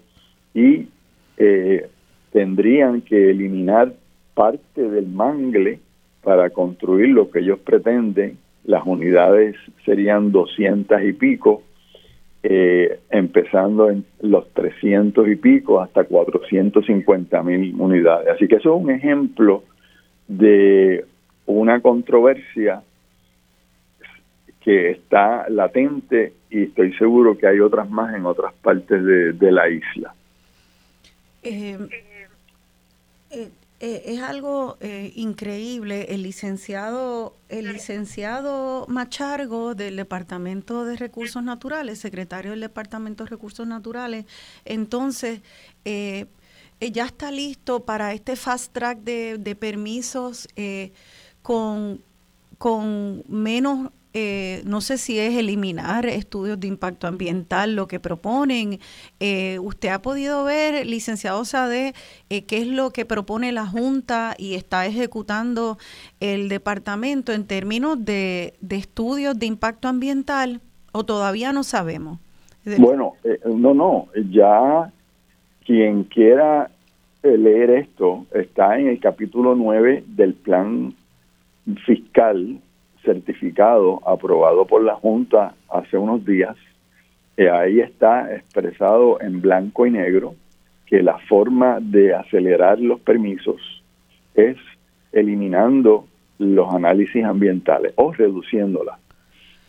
[0.55, 0.89] y
[1.37, 1.89] eh,
[2.33, 3.95] tendrían que eliminar
[4.35, 5.81] parte del mangle
[6.23, 8.39] para construir lo que ellos pretenden.
[8.65, 11.63] Las unidades serían 200 y pico,
[12.49, 18.29] eh, empezando en los 300 y pico hasta 450 mil unidades.
[18.29, 19.65] Así que eso es un ejemplo
[20.29, 21.05] de
[21.47, 22.83] una controversia
[24.61, 29.69] que está latente y estoy seguro que hay otras más en otras partes de, la
[29.69, 30.15] isla.
[31.43, 31.77] Eh,
[33.33, 33.49] eh,
[33.81, 34.79] eh, es algo
[35.15, 36.15] increíble.
[36.15, 43.67] El licenciado, el licenciado Machargo del Departamento de Recursos Naturales, secretario del Departamento de Recursos
[43.67, 44.27] Naturales,
[44.65, 45.41] entonces
[45.85, 50.49] ya está listo para este fast track de, de permisos
[51.43, 52.03] con,
[52.59, 58.79] con menos eh, no sé si es eliminar estudios de impacto ambiental lo que proponen.
[59.21, 61.93] Eh, ¿Usted ha podido ver, licenciado Sade,
[62.31, 65.77] eh, qué es lo que propone la Junta y está ejecutando
[66.21, 72.19] el departamento en términos de, estudios de impacto ambiental o todavía no sabemos?
[72.79, 74.91] Bueno, no, no, ya
[75.65, 76.71] quien quiera
[77.23, 80.95] leer esto está en el capítulo 9 del plan
[81.85, 82.61] fiscal
[83.07, 86.57] certificado aprobado por la Junta hace unos días,
[87.39, 90.35] eh, ahí está expresado en blanco y negro
[90.85, 93.83] que la forma de acelerar los permisos
[94.35, 94.57] es
[95.13, 96.07] eliminando
[96.39, 98.99] los análisis ambientales o reduciéndolas.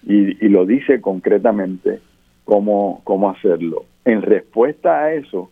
[0.06, 2.00] Y, lo dice concretamente
[2.46, 3.86] cómo, cómo hacerlo.
[4.06, 5.50] En respuesta a eso,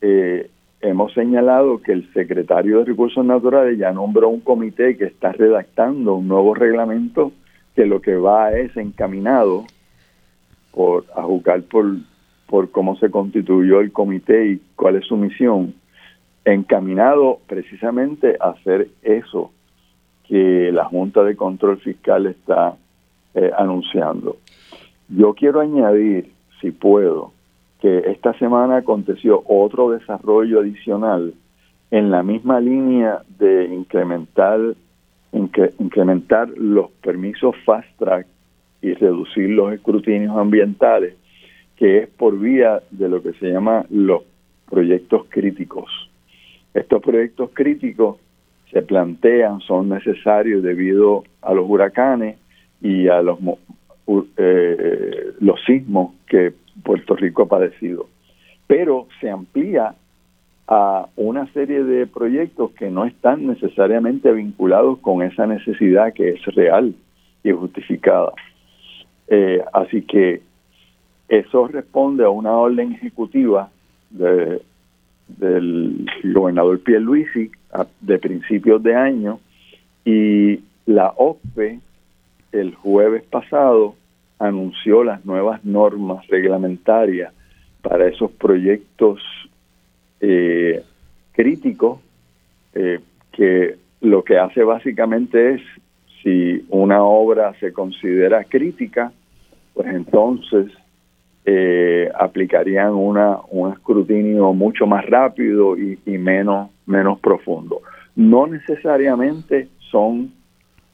[0.00, 0.50] eh,
[0.88, 6.14] hemos señalado que el secretario de Recursos Naturales ya nombró un comité que está redactando
[6.14, 7.32] un nuevo reglamento
[7.74, 9.64] que lo que va es encaminado
[10.72, 11.86] por a juzgar por,
[12.46, 15.74] por cómo se constituyó el comité y cuál es su misión,
[16.44, 19.50] encaminado precisamente a hacer eso
[20.28, 22.76] que la Junta de Control Fiscal está
[23.34, 24.36] eh, anunciando.
[25.08, 27.32] Yo quiero añadir, si puedo,
[27.80, 31.34] que esta semana aconteció otro desarrollo adicional
[31.90, 34.60] en la misma línea de incrementar
[35.78, 38.26] incrementar los permisos fast track
[38.80, 41.14] y reducir los escrutinios ambientales,
[41.76, 44.22] que es por vía de lo que se llama los
[44.70, 45.90] proyectos críticos.
[46.72, 48.16] Estos proyectos críticos
[48.70, 52.38] se plantean, son necesarios debido a los huracanes
[52.80, 53.38] y a los,
[54.36, 56.52] eh, los sismos que
[56.82, 58.08] Puerto Rico ha padecido.
[58.66, 59.94] Pero se amplía
[60.68, 66.44] a una serie de proyectos que no están necesariamente vinculados con esa necesidad que es
[66.46, 66.94] real
[67.44, 68.32] y justificada.
[69.28, 70.42] Eh, así que
[71.28, 73.70] eso responde a una orden ejecutiva
[74.10, 74.60] de,
[75.28, 77.50] del gobernador Pierluisi
[78.00, 79.40] de principios de año
[80.04, 81.80] y la OPE
[82.52, 83.94] el jueves pasado
[84.38, 87.32] anunció las nuevas normas reglamentarias
[87.82, 89.20] para esos proyectos
[90.20, 90.82] eh,
[91.32, 92.00] críticos
[92.74, 93.00] eh,
[93.32, 95.62] que lo que hace básicamente es
[96.22, 99.12] si una obra se considera crítica
[99.74, 100.72] pues entonces
[101.44, 107.82] eh, aplicarían una un escrutinio mucho más rápido y, y menos menos profundo.
[108.14, 110.32] No necesariamente son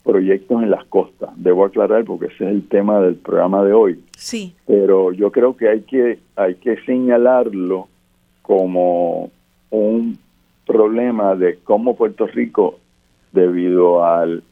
[0.03, 1.30] proyectos en las costas.
[1.36, 4.05] Debo aclarar porque ese es el tema del programa de hoy.
[4.16, 4.55] Sí.
[4.66, 7.88] Pero yo creo que hay que hay que señalarlo
[8.42, 9.30] como
[9.70, 10.18] un
[10.66, 12.78] problema de cómo Puerto Rico,
[13.32, 14.42] debido al,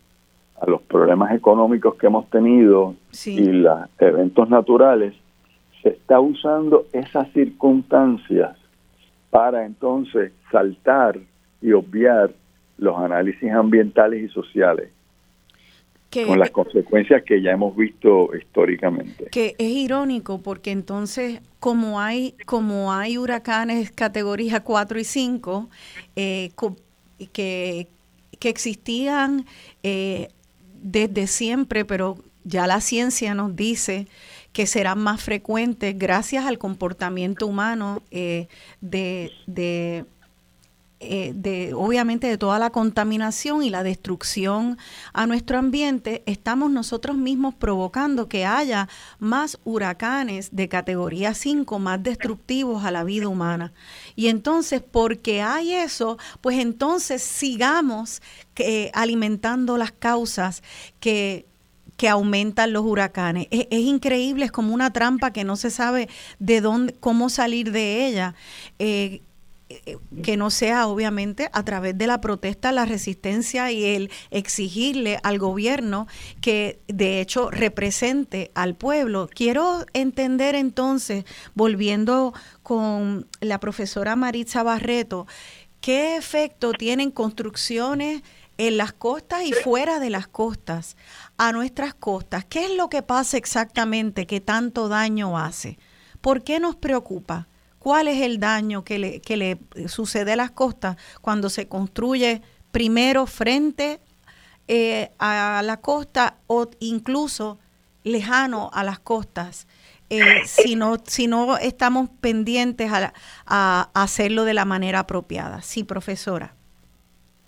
[0.60, 2.94] a los problemas económicos que hemos tenido
[3.26, 5.14] y los eventos naturales,
[5.82, 8.56] se está usando esas circunstancias
[9.30, 11.18] para entonces saltar
[11.62, 12.30] y obviar
[12.78, 14.90] los análisis ambientales y sociales
[16.26, 19.26] con las consecuencias que ya hemos visto históricamente.
[19.30, 25.70] Que es irónico porque entonces como hay como hay huracanes categoría 4 y 5
[26.16, 26.50] eh,
[27.32, 27.86] que,
[28.38, 29.46] que existían
[29.82, 30.28] eh,
[30.82, 34.06] desde siempre, pero ya la ciencia nos dice
[34.52, 38.48] que serán más frecuentes gracias al comportamiento humano eh,
[38.80, 40.04] de, de
[41.02, 44.76] eh, de obviamente de toda la contaminación y la destrucción
[45.14, 48.86] a nuestro ambiente, estamos nosotros mismos provocando que haya
[49.18, 53.72] más huracanes de categoría 5 más destructivos a la vida humana.
[54.14, 58.20] Y entonces, porque hay eso, pues entonces sigamos
[58.52, 60.62] que, alimentando las causas
[61.00, 61.46] que
[61.96, 63.46] que aumentan los huracanes.
[63.50, 68.06] Es, increíble, es como una trampa que no se sabe de dónde, cómo salir de
[68.06, 68.34] ella.
[68.78, 69.22] Eh, eh,
[70.22, 75.38] que no sea obviamente a través de la protesta, la resistencia y el exigirle al
[75.38, 76.08] gobierno
[76.40, 79.28] que de hecho represente al pueblo.
[79.32, 85.26] Quiero entender entonces, volviendo con la profesora Maritza Barreto,
[85.80, 88.22] ¿qué efecto tienen construcciones
[88.58, 90.96] en las costas y fuera de las costas
[91.38, 92.44] a nuestras costas?
[92.44, 95.78] ¿Qué es lo que pasa exactamente que tanto daño hace?
[96.20, 97.46] ¿Por qué nos preocupa?
[97.80, 99.58] Cuál es el daño que le, que le
[99.88, 103.98] sucede a las costas cuando se construye primero frente
[104.68, 107.58] eh, a la costa o incluso
[108.04, 109.66] lejano a las costas.
[110.10, 113.12] Eh, si, no, si no estamos pendientes a,
[113.46, 115.62] a, hacerlo de la manera apropiada.
[115.62, 116.54] Sí, profesora.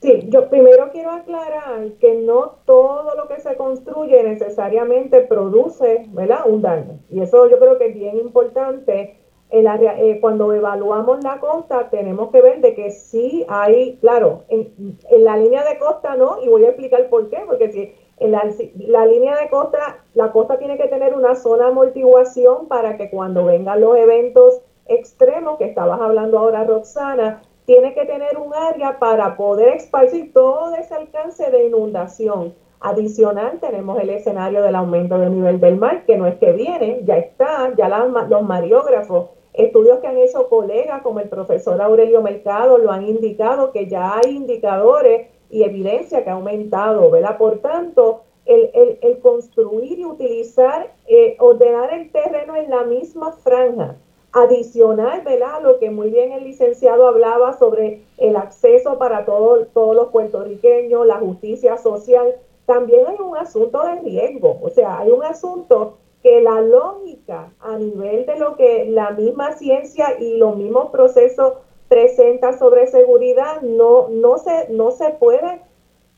[0.01, 6.41] Sí, yo primero quiero aclarar que no todo lo que se construye necesariamente produce ¿verdad?
[6.47, 6.99] un daño.
[7.11, 9.22] Y eso yo creo que es bien importante
[9.53, 15.36] eh, cuando evaluamos la costa tenemos que ver de que sí hay, claro, en, la
[15.36, 19.05] línea de costa no, y voy a explicar por qué, porque si en la, la,
[19.05, 23.44] línea de costa, la costa tiene que tener una zona de amortiguación para que cuando
[23.44, 29.36] vengan los eventos extremos, que estabas hablando ahora Roxana, tiene que tener un área para
[29.36, 32.55] poder esparcir todo ese alcance de inundación.
[32.80, 37.03] Adicional, tenemos el escenario del aumento del nivel del mar, que no es que viene,
[37.05, 42.78] ya está, ya los mariógrafos Estudios que han hecho colegas como el profesor Aurelio Mercado
[42.78, 47.36] lo han indicado que ya hay indicadores y evidencia que ha aumentado, ¿verdad?
[47.36, 53.96] Por tanto, el, construir y utilizar, eh, ordenar el terreno en la misma franja,
[54.32, 55.62] adicional, ¿verdad?
[55.62, 61.18] Lo que muy bien el licenciado hablaba sobre el acceso para todos los puertorriqueños, la
[61.18, 66.61] justicia social, también hay un asunto de riesgo, o sea, hay un asunto que la
[66.61, 71.55] lógica a nivel de lo que la misma ciencia y los mismos procesos
[71.89, 75.61] presenta sobre seguridad no, no, se, no se puede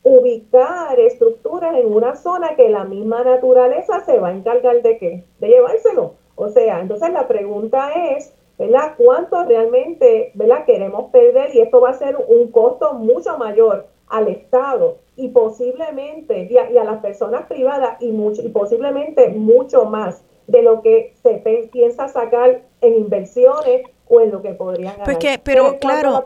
[0.03, 5.23] ubicar estructuras en una zona que la misma naturaleza se va a encargar de qué?
[5.39, 6.13] De llevárselo.
[6.35, 8.93] O sea, entonces la pregunta es, ¿verdad?
[8.97, 10.65] ¿Cuánto realmente, ¿verdad?
[10.65, 16.47] Queremos perder y esto va a ser un costo mucho mayor al Estado y posiblemente
[16.49, 21.41] y a, las personas privadas y, mucho, y posiblemente mucho más de lo que se
[21.71, 25.05] piensa sacar en inversiones o en lo que podrían ganar.
[25.05, 26.23] Pues que, pero claro,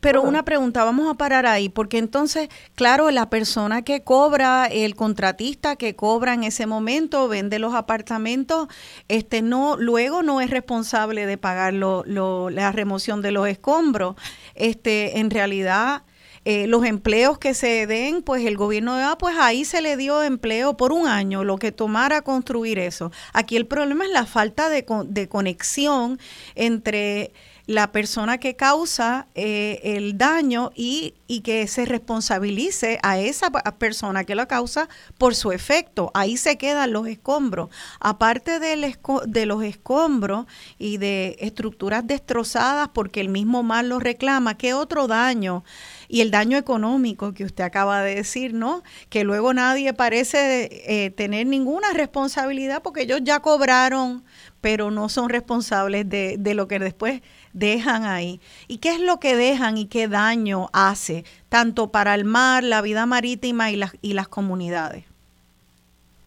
[0.00, 4.94] pero una pregunta, vamos a parar ahí, porque entonces, claro, la persona que cobra, el
[4.94, 8.68] contratista que cobra en ese momento, vende los apartamentos,
[9.08, 12.04] este no, luego no es responsable de pagar lo,
[12.50, 14.14] la remoción de los escombros.
[14.54, 16.02] Este, en realidad,
[16.50, 19.98] eh, los empleos que se den, pues el gobierno de ah, pues ahí se le
[19.98, 23.12] dio empleo por un año, lo que tomara construir eso.
[23.34, 26.18] Aquí el problema es la falta de, de conexión
[26.54, 27.34] entre
[27.68, 34.24] la persona que causa eh, el daño y, y, que se responsabilice a esa persona
[34.24, 34.88] que lo causa
[35.18, 36.10] por su efecto.
[36.14, 37.68] Ahí se quedan los escombros.
[38.00, 38.96] Aparte del
[39.26, 40.46] de los escombros
[40.78, 45.62] y de estructuras destrozadas porque el mismo mal lo reclama, ¿qué otro daño?
[46.08, 48.82] Y el daño económico que usted acaba de decir, ¿no?
[49.10, 54.24] Que luego nadie parece eh, tener ninguna responsabilidad porque ellos ya cobraron,
[54.60, 57.20] pero no son responsables de, de lo que después
[57.52, 58.40] dejan ahí.
[58.66, 62.80] ¿Y qué es lo que dejan y qué daño hace, tanto para el mar, la
[62.80, 65.04] vida marítima y las, y las comunidades?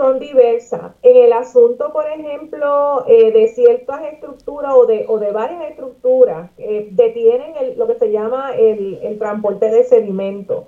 [0.01, 0.93] Son diversas.
[1.03, 6.49] En el asunto, por ejemplo, eh, de ciertas estructuras o de, o de varias estructuras,
[6.57, 10.67] eh, detienen lo que se llama el, el transporte de sedimento.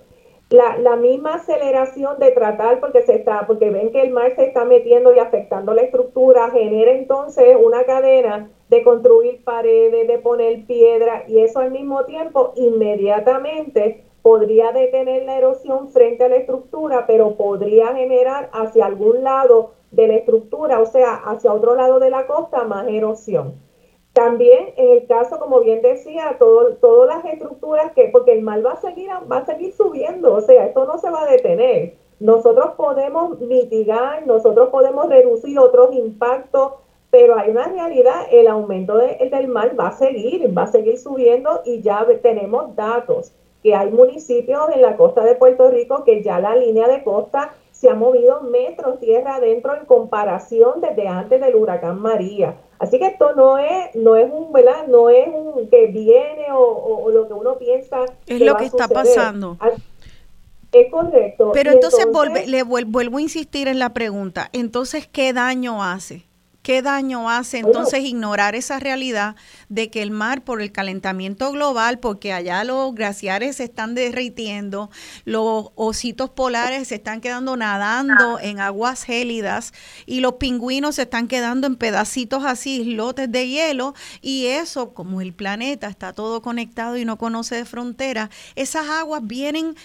[0.49, 4.45] La, la, misma aceleración de tratar, porque se está, porque ven que el mar se
[4.45, 10.63] está metiendo y afectando la estructura, genera entonces una cadena de construir paredes, de poner
[10.67, 17.05] piedra, y eso al mismo tiempo inmediatamente podría detener la erosión frente a la estructura,
[17.05, 22.09] pero podría generar hacia algún lado de la estructura, o sea, hacia otro lado de
[22.09, 23.55] la costa, más erosión.
[24.13, 28.65] También en el caso, como bien decía, todo, todas las estructuras que, porque el mar
[28.65, 31.97] va a seguir, va a seguir subiendo, o sea, esto no se va a detener.
[32.19, 36.73] nosotros podemos mitigar, nosotros podemos reducir otros impactos,
[37.11, 41.61] pero hay una realidad, el aumento del mar va a seguir, va a seguir subiendo
[41.65, 46.39] y ya tenemos datos que hay municipios en la costa de Puerto Rico que ya
[46.39, 51.55] la línea de costa se ha movido metros tierra adentro en comparación desde antes del
[51.55, 52.55] huracán María.
[52.77, 54.87] Así que esto no es, no es un, ¿verdad?
[54.87, 58.05] No es un que viene o, lo que uno piensa.
[58.27, 59.57] Es lo que está pasando.
[60.71, 61.51] Es correcto.
[61.53, 62.05] Pero entonces,
[62.47, 64.49] le vuelvo a insistir en la pregunta.
[64.53, 66.25] Entonces, ¿qué daño hace?
[66.63, 69.35] ¿Qué daño hace entonces ignorar esa realidad
[69.67, 74.89] de que el mar por el calentamiento global, porque allá los glaciares se están derritiendo,
[75.25, 79.73] los ositos polares se están quedando nadando en aguas gélidas
[80.05, 85.19] y los pingüinos se están quedando en pedacitos así, islotes de hielo y eso, como
[85.19, 89.75] el planeta está todo conectado y no conoce de fronteras, esas aguas vienen...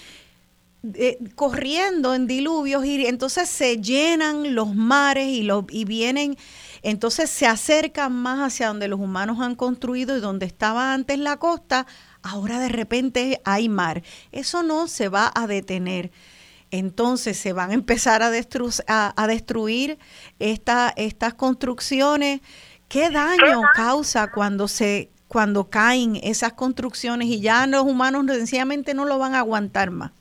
[0.94, 6.38] Eh, corriendo en diluvios y entonces se llenan los mares y, lo, y vienen
[6.82, 11.36] entonces se acercan más hacia donde los humanos han construido y donde estaba antes la
[11.36, 11.86] costa,
[12.22, 14.02] ahora de repente hay mar.
[14.32, 16.10] Eso no se va a detener.
[16.70, 18.30] Entonces se van a empezar a,
[19.16, 19.98] a, destruir
[20.38, 22.40] estas construcciones.
[22.88, 29.04] ¿Qué daño causa cuando se cuando caen esas construcciones y ya los humanos sencillamente no
[29.04, 30.12] lo van a aguantar más?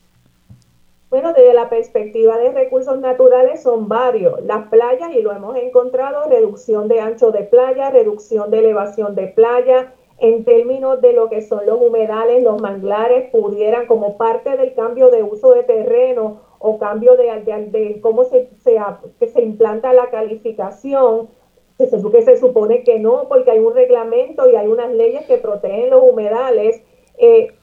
[1.09, 4.43] Bueno, desde la perspectiva de recursos naturales son varios.
[4.43, 9.27] Las playas, y lo hemos encontrado, reducción de ancho de playa, reducción de elevación de
[9.27, 14.73] playa, en términos de lo que son los humedales, los manglares, pudieran como parte del
[14.73, 18.77] cambio de uso de terreno o cambio de, cómo se, se,
[19.19, 21.29] que se implanta la calificación,
[21.77, 25.37] se, que se supone que no, porque hay un reglamento y hay unas leyes que
[25.37, 26.81] protegen los humedales.
[27.17, 27.56] Eh,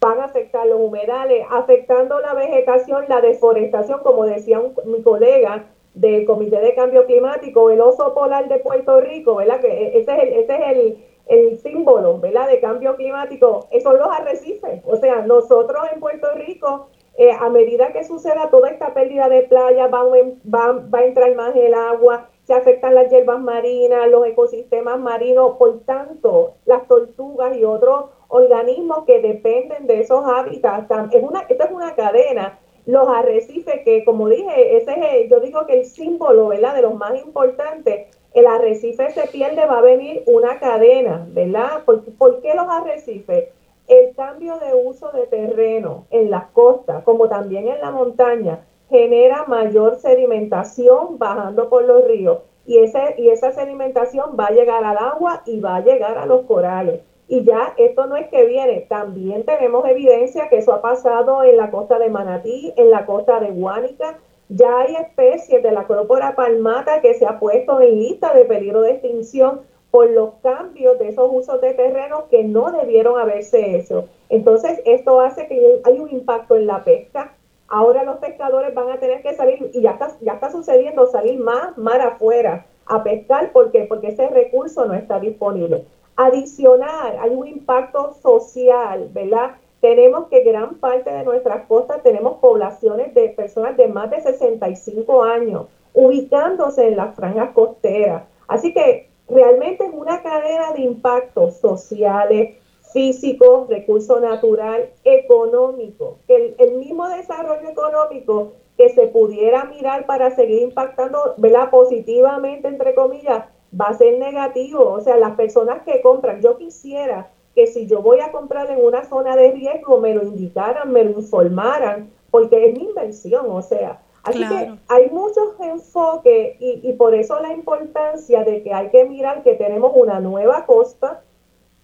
[0.00, 6.24] van a afectar los humedales, afectando la vegetación, la deforestación, como decía mi colega del
[6.24, 9.60] Comité de Cambio Climático, el oso polar de Puerto Rico, ¿verdad?
[9.60, 12.48] Que e, ese es el, ese es el, el símbolo, ¿verdad?
[12.48, 14.82] De cambio climático, son los arrecifes.
[14.86, 16.88] O sea, nosotros en Puerto Rico,
[17.18, 21.34] eh, a medida que suceda toda esta pérdida de playa, va, va, va a entrar
[21.34, 27.56] más el agua, se afectan las hierbas marinas, los ecosistemas marinos, por tanto, las tortugas
[27.56, 30.90] y otros organismos que dependen de esos hábitats.
[31.12, 32.58] Es una, esto es una cadena.
[32.86, 36.74] Los arrecifes, que como dije, ese es, yo digo que el símbolo, ¿verdad?
[36.74, 41.84] De los más importantes, el arrecife se pierde, va a venir una cadena, ¿verdad?
[41.84, 43.48] ¿Por, ¿Por, qué los arrecifes?
[43.88, 49.44] El cambio de uso de terreno en las costas, como también en la montaña, genera
[49.46, 52.38] mayor sedimentación bajando por los ríos.
[52.66, 56.26] Y, ese, y esa sedimentación va a llegar al agua y va a llegar a
[56.26, 57.00] los corales.
[57.30, 61.58] Y ya esto no es que viene, también tenemos evidencia que eso ha pasado en
[61.58, 64.18] la costa de Manatí, en la costa de Guánica.
[64.48, 68.82] Ya hay especies de la crópora palmata que se ha puesto en lista de peligro
[68.82, 69.60] de extinción
[69.92, 74.08] por los cambios de esos usos de terreno que no debieron haberse hecho.
[74.28, 77.36] Entonces, esto hace que hay un impacto en la pesca.
[77.68, 81.38] Ahora los pescadores van a tener que salir, y ya está, ya está sucediendo, salir
[81.38, 83.52] más mar afuera a pescar.
[83.52, 83.84] ¿Por qué?
[83.84, 85.84] Porque ese recurso no está disponible.
[86.16, 89.56] Adicional, hay un impacto social, ¿verdad?
[89.80, 95.22] Tenemos que gran parte de nuestras costas tenemos poblaciones de personas de más de 65
[95.22, 98.24] años ubicándose en las franjas costeras.
[98.48, 102.56] Así que realmente es una cadena de impactos sociales,
[102.92, 111.34] físicos, recurso natural, económico, el, mismo desarrollo económico que se pudiera mirar para seguir impactando,
[111.36, 111.70] ¿verdad?
[111.70, 113.44] Positivamente, entre comillas,
[113.78, 114.90] va a ser negativo.
[114.90, 118.84] O sea, las personas que compran, yo quisiera que si yo voy a comprar en
[118.84, 123.62] una zona de riesgo, me lo indicaran, me lo informaran, porque es mi inversión, o
[123.62, 124.00] sea.
[124.22, 129.06] Así que hay muchos enfoques y, y por eso la importancia de que hay que
[129.06, 131.22] mirar que tenemos una nueva costa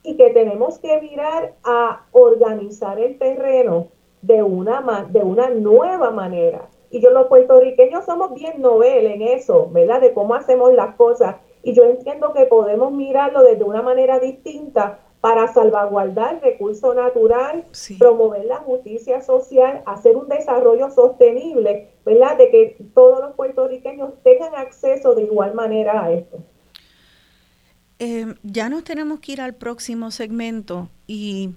[0.07, 3.89] y que tenemos que mirar a organizar el terreno
[4.23, 6.69] de una, de una nueva manera.
[6.91, 10.01] Y yo los puertorriqueños somos bien novel en eso, ¿verdad?
[10.01, 11.37] De cómo hacemos las cosas.
[11.67, 17.65] Y yo entiendo que podemos mirarlo desde una manera distinta para salvaguardar el recurso natural,
[17.99, 22.39] promover la justicia social, hacer un desarrollo sostenible, ¿verdad?
[22.39, 26.39] De que todos los puertorriqueños tengan acceso de igual manera a esto.
[27.99, 31.51] Eh, ya nos tenemos que ir al próximo segmento y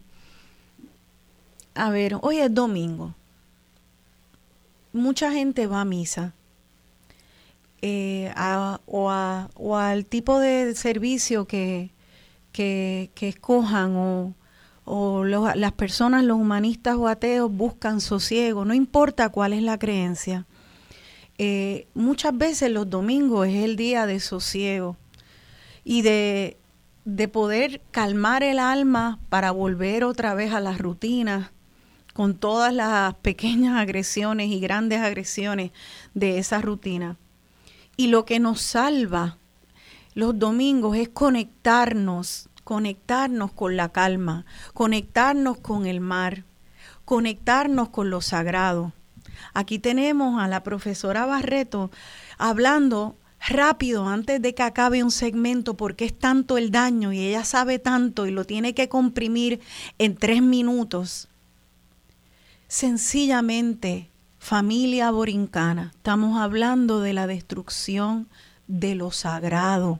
[1.76, 3.14] a ver, hoy es domingo.
[4.91, 6.34] Mucha gente va a misa
[7.82, 8.34] eh,
[8.86, 9.10] o,
[9.78, 11.92] al tipo de servicio que,
[12.52, 13.94] que, escojan
[14.86, 20.46] o, las personas, los humanistas o ateos buscan sosiego, no importa cuál es la creencia.
[21.38, 24.98] eh, muchas veces los domingos es el día de sosiego
[25.84, 26.58] y de,
[27.06, 31.52] de poder calmar el alma para volver otra vez a las rutinas
[32.14, 35.72] con todas las pequeñas agresiones y grandes agresiones
[36.14, 37.18] de esa rutina.
[38.00, 39.36] Y lo que nos salva
[40.14, 46.45] los domingos es conectarnos, conectarnos con la calma, conectarnos con el mar,
[47.04, 48.93] conectarnos con lo sagrado.
[49.54, 51.91] Aquí tenemos a la profesora Barreto
[52.38, 53.18] hablando
[53.50, 57.80] rápido antes de que acabe un segmento porque es tanto el daño y ella sabe
[57.80, 59.60] tanto y lo tiene que comprimir
[59.97, 61.28] en tres minutos.
[62.70, 64.09] Sencillamente,
[64.40, 68.28] familia borincana, estamos hablando de la destrucción
[68.68, 70.00] de lo sagrado,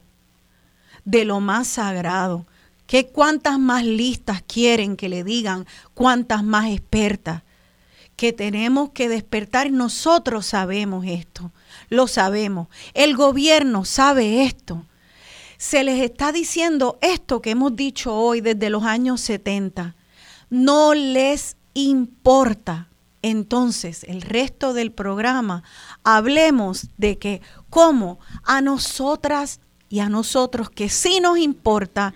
[1.04, 2.46] de lo más sagrado.
[2.86, 5.66] ¿Qué cuántas más listas quieren que le digan?
[5.94, 7.42] ¿Cuántas más expertas?
[8.16, 9.70] Que tenemos que despertar.
[9.70, 11.52] Nosotros sabemos esto,
[11.88, 12.66] lo sabemos.
[12.94, 14.84] El gobierno sabe esto.
[15.56, 19.94] Se les está diciendo esto que hemos dicho hoy desde los años 70.
[20.48, 22.89] No les importa.
[23.22, 25.62] Entonces, el resto del programa,
[26.04, 32.14] hablemos de que cómo a nosotras y a nosotros que sí nos importa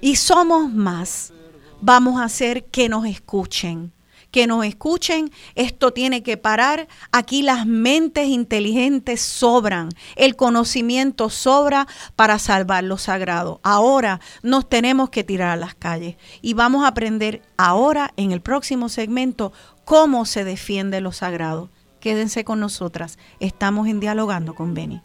[0.00, 1.32] y somos más,
[1.80, 3.92] vamos a hacer que nos escuchen.
[4.30, 6.88] Que nos escuchen, esto tiene que parar.
[7.12, 13.60] Aquí las mentes inteligentes sobran, el conocimiento sobra para salvar lo sagrado.
[13.62, 18.40] Ahora nos tenemos que tirar a las calles y vamos a aprender ahora en el
[18.40, 19.52] próximo segmento
[19.84, 21.70] cómo se defiende lo sagrado.
[22.00, 25.00] Quédense con nosotras, estamos en dialogando con Beni.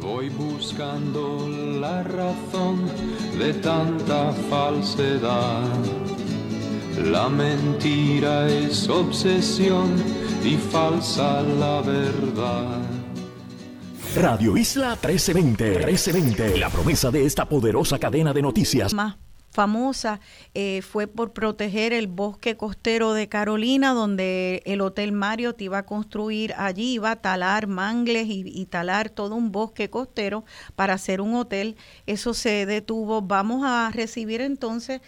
[0.00, 1.48] Voy buscando
[1.80, 2.88] la razón
[3.38, 5.66] de tanta falsedad.
[7.04, 9.94] La mentira es obsesión
[10.44, 12.80] y falsa la verdad.
[14.16, 18.94] Radio Isla 1320, 1320, la promesa de esta poderosa cadena de noticias
[19.58, 20.20] famosa
[20.54, 25.78] eh, fue por proteger el bosque costero de Carolina, donde el Hotel Mario te iba
[25.78, 30.44] a construir allí, iba a talar mangles y, talar todo un bosque costero
[30.76, 31.76] para hacer un hotel.
[32.06, 33.20] Eso se detuvo.
[33.20, 35.00] Vamos a recibir entonces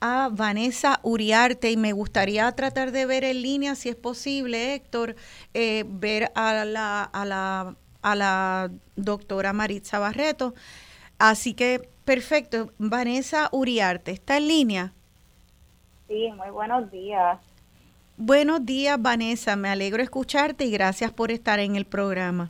[0.00, 5.16] a Vanessa Uriarte y me gustaría tratar de ver en línea, si es posible, Héctor,
[5.52, 10.54] eh, ver a la, a, la, a la doctora Maritza Barreto.
[11.18, 12.70] Así que Perfecto.
[12.78, 14.92] Vanessa Uriarte, ¿está en línea?
[16.06, 17.38] Sí, muy buenos días.
[18.16, 19.56] Buenos días, Vanessa.
[19.56, 22.48] Me alegro escucharte y gracias por estar en el programa.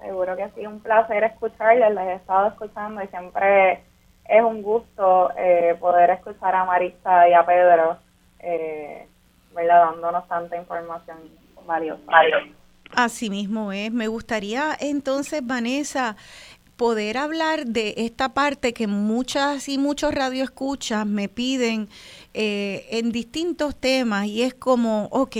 [0.00, 1.94] Seguro que ha sido un placer escucharles.
[1.94, 3.84] Les he estado escuchando y siempre
[4.28, 7.98] es un gusto eh, poder escuchar a Marisa y a Pedro,
[8.40, 9.06] eh,
[9.54, 11.18] dándonos tanta información
[11.64, 12.02] valiosa.
[12.96, 13.92] Así mismo es.
[13.92, 16.16] Me gustaría entonces, Vanessa,
[16.76, 21.88] poder hablar de esta parte que muchas y muchos radioescuchas me piden
[22.32, 25.36] eh, en distintos temas y es como, ok,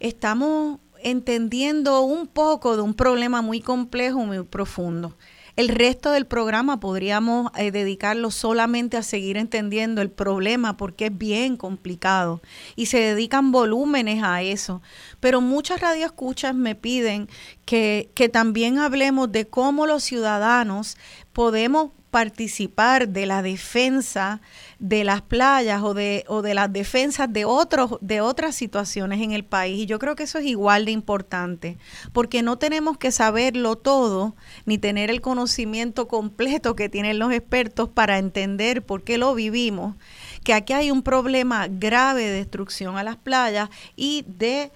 [0.00, 5.16] estamos entendiendo un poco de un problema muy complejo, muy profundo.
[5.56, 11.16] El resto del programa podríamos eh, dedicarlo solamente a seguir entendiendo el problema porque es
[11.16, 12.42] bien complicado
[12.76, 14.82] y se dedican volúmenes a eso.
[15.18, 17.30] Pero muchas radioescuchas me piden
[17.64, 20.98] que, que también hablemos de cómo los ciudadanos
[21.32, 24.40] podemos participar de la defensa
[24.78, 29.32] de las playas o de, o de las defensas de, otros, de otras situaciones en
[29.32, 29.82] el país.
[29.82, 31.76] Y yo creo que eso es igual de importante,
[32.14, 37.90] porque no tenemos que saberlo todo, ni tener el conocimiento completo que tienen los expertos
[37.90, 39.94] para entender por qué lo vivimos,
[40.42, 44.72] que aquí hay un problema grave de destrucción a las playas y de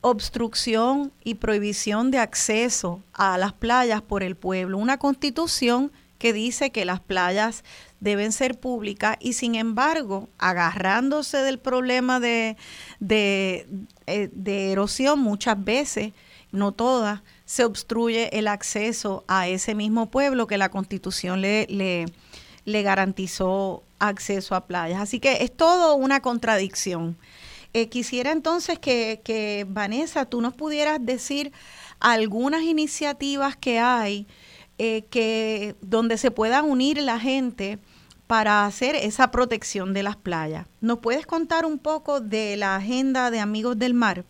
[0.00, 4.76] obstrucción y prohibición de acceso a las playas por el pueblo.
[4.76, 7.64] Una constitución que dice que las playas
[7.98, 12.58] deben ser públicas y sin embargo, agarrándose del problema de,
[13.00, 13.66] de,
[14.06, 16.12] eh, erosión muchas veces,
[16.52, 22.04] no todas, se obstruye el acceso a ese mismo pueblo que la constitución le, le,
[22.66, 25.00] le garantizó acceso a playas.
[25.00, 27.16] Así que es todo una contradicción.
[27.72, 31.50] Eh, quisiera entonces que, que, Vanessa, tú nos pudieras decir
[31.98, 34.26] algunas iniciativas que hay
[34.82, 37.78] eh, que donde se pueda unir la gente
[38.26, 40.66] para hacer esa protección de las playas.
[40.80, 44.24] ¿Nos puedes contar un poco de la agenda de Amigos del Mar?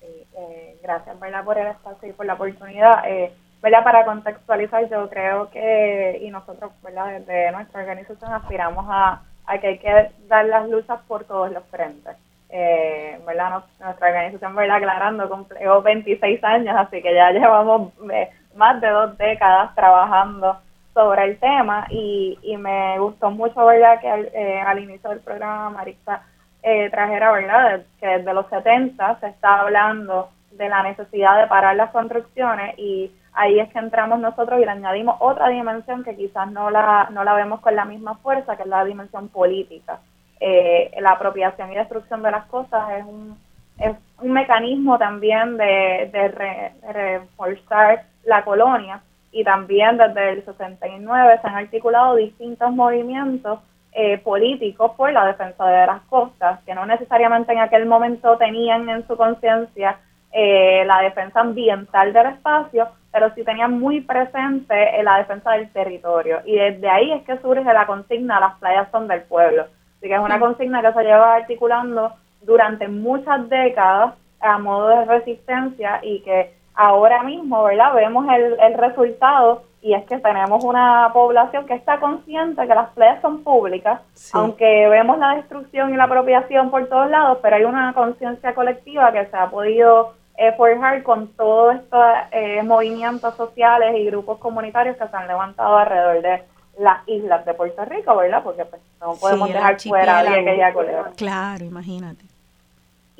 [0.00, 1.44] Eh, gracias ¿verdad?
[1.44, 3.02] por el espacio y por la oportunidad.
[3.08, 3.82] Eh, ¿verdad?
[3.82, 7.18] Para contextualizar, yo creo que, y nosotros ¿verdad?
[7.18, 11.64] desde nuestra organización aspiramos a, a que hay que dar las luchas por todos los
[11.72, 12.16] frentes.
[12.50, 13.62] eh, ¿verdad?
[13.80, 14.76] nuestra organización, ¿verdad?
[14.76, 20.58] Aclarando, cumplió 26 años, así que ya llevamos eh, más de dos décadas trabajando
[20.92, 24.00] sobre el tema y, y me gustó mucho, ¿verdad?
[24.00, 26.22] Que al, eh, al inicio del programa Marisa
[26.62, 27.82] eh, trajera, ¿verdad?
[28.00, 33.12] Que desde los 70 se está hablando de la necesidad de parar las construcciones y
[33.32, 37.22] ahí es que entramos nosotros y le añadimos otra dimensión que quizás no la, no
[37.22, 40.00] la vemos con la misma fuerza, que es la dimensión política.
[40.40, 43.38] Eh, la apropiación y destrucción de las cosas es un,
[43.78, 49.00] es un mecanismo también de, de, reforzar la colonia
[49.32, 53.60] y también desde el 69 se han articulado distintos movimientos
[53.92, 58.88] eh, políticos por la defensa de las costas, que no necesariamente en aquel momento tenían
[58.88, 59.98] en su conciencia
[60.30, 65.70] eh, la defensa ambiental del espacio, pero sí tenían muy presente eh, la defensa del
[65.72, 66.40] territorio.
[66.44, 69.62] Y desde ahí es que surge la consigna Las playas son del pueblo.
[69.96, 72.12] Así que es una consigna que se lleva articulando
[72.42, 77.92] durante muchas décadas a modo de resistencia y que ahora mismo, ¿verdad?
[77.92, 82.90] Vemos el, el resultado y es que tenemos una población que está consciente que las
[82.90, 84.00] playas son públicas,
[84.32, 89.12] aunque vemos la destrucción y la apropiación por todos lados, pero hay una conciencia colectiva
[89.12, 94.96] que se ha podido eh, forjar con todos estos eh, movimientos sociales y grupos comunitarios
[94.96, 96.42] que se han levantado alrededor de
[96.78, 98.42] las islas de Puerto Rico, ¿verdad?
[98.44, 100.72] Porque pues, no podemos dejar fuera a aquella
[101.16, 102.27] Claro, imagínate.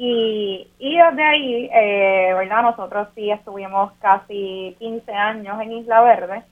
[0.01, 2.63] Y, y desde ahí, eh, ¿verdad?
[2.63, 6.43] Nosotros sí estuvimos casi 15 años en Isla Verde,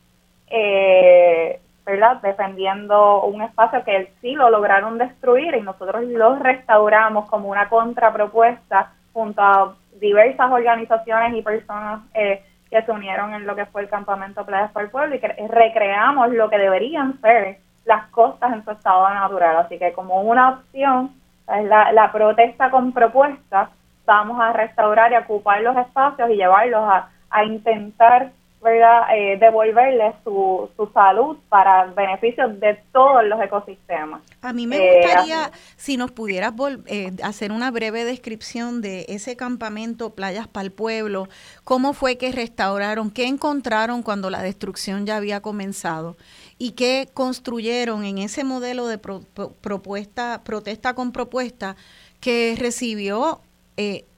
[0.49, 2.21] eh, ¿verdad?
[2.23, 8.93] Defendiendo un espacio que sí lo lograron destruir y nosotros lo restauramos como una contrapropuesta
[9.13, 13.89] junto a diversas organizaciones y personas eh, que se unieron en lo que fue el
[13.89, 18.65] campamento Playas para el Pueblo y que recreamos lo que deberían ser las costas en
[18.65, 19.59] su estado natural.
[19.59, 21.13] Así que como una opción
[21.47, 23.71] la, la protesta con propuestas,
[24.05, 28.31] vamos a restaurar y ocupar los espacios y llevarlos a, a intentar
[28.67, 29.03] ¿verdad?
[29.15, 34.23] Eh, devolverle su, su salud para el beneficio de todos los ecosistemas.
[34.43, 36.53] A mí me gustaría, eh, si nos pudieras
[36.87, 41.29] eh, hacer una breve descripción de ese campamento Playas para el Pueblo,
[41.63, 46.17] cómo fue que restauraron, qué encontraron cuando la destrucción ya había comenzado
[46.59, 51.77] y qué construyeron en ese modelo de propuesta, protesta con propuesta
[52.21, 53.41] que recibió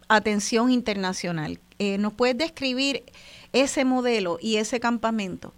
[0.09, 1.59] atención internacional.
[1.99, 3.03] ¿Nos puedes describir
[3.53, 5.53] ese modelo y ese campamento?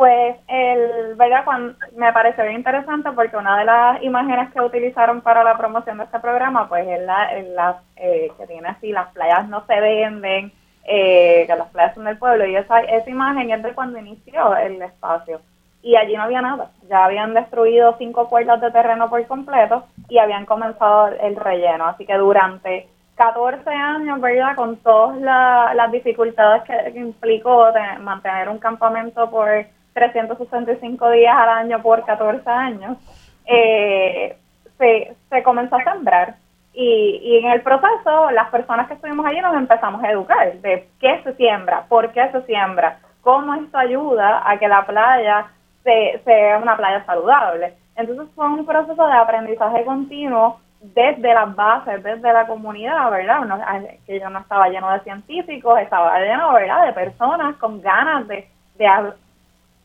[0.00, 1.44] Pues, el, ¿verdad?
[1.44, 5.98] Cuando, me pareció bien interesante porque una de las imágenes que utilizaron para la promoción
[5.98, 10.52] de este programa, pues es la, eh, que tiene así, las playas no se venden,
[10.84, 14.56] eh, que las playas son del pueblo, y esa, esa imagen es de cuando inició
[14.56, 15.40] el espacio.
[15.82, 20.18] Y allí no había nada, ya habían destruido cinco cuerdas de terreno por completo y
[20.18, 21.86] habían comenzado el relleno.
[21.86, 22.86] Así que durante
[23.20, 24.56] 14 años, ¿verdad?
[24.56, 27.66] Con todas las dificultades que, implicó
[28.00, 29.46] mantener un campamento por
[29.92, 32.96] 365 días al año por 14 años,
[33.44, 34.36] eh,
[34.78, 36.36] se, se comenzó a sembrar.
[36.82, 40.88] Y, y en el proceso, las personas que estuvimos allí nos empezamos a educar de
[40.98, 45.48] qué se siembra, por qué se siembra, cómo esto ayuda a que la playa
[45.84, 47.74] sea una playa saludable.
[47.96, 53.42] Entonces fue un proceso de aprendizaje continuo desde las bases, desde la comunidad, ¿verdad?
[54.06, 58.48] que yo no estaba lleno de científicos, estaba lleno, ¿verdad?, de personas con ganas de,
[58.78, 58.88] de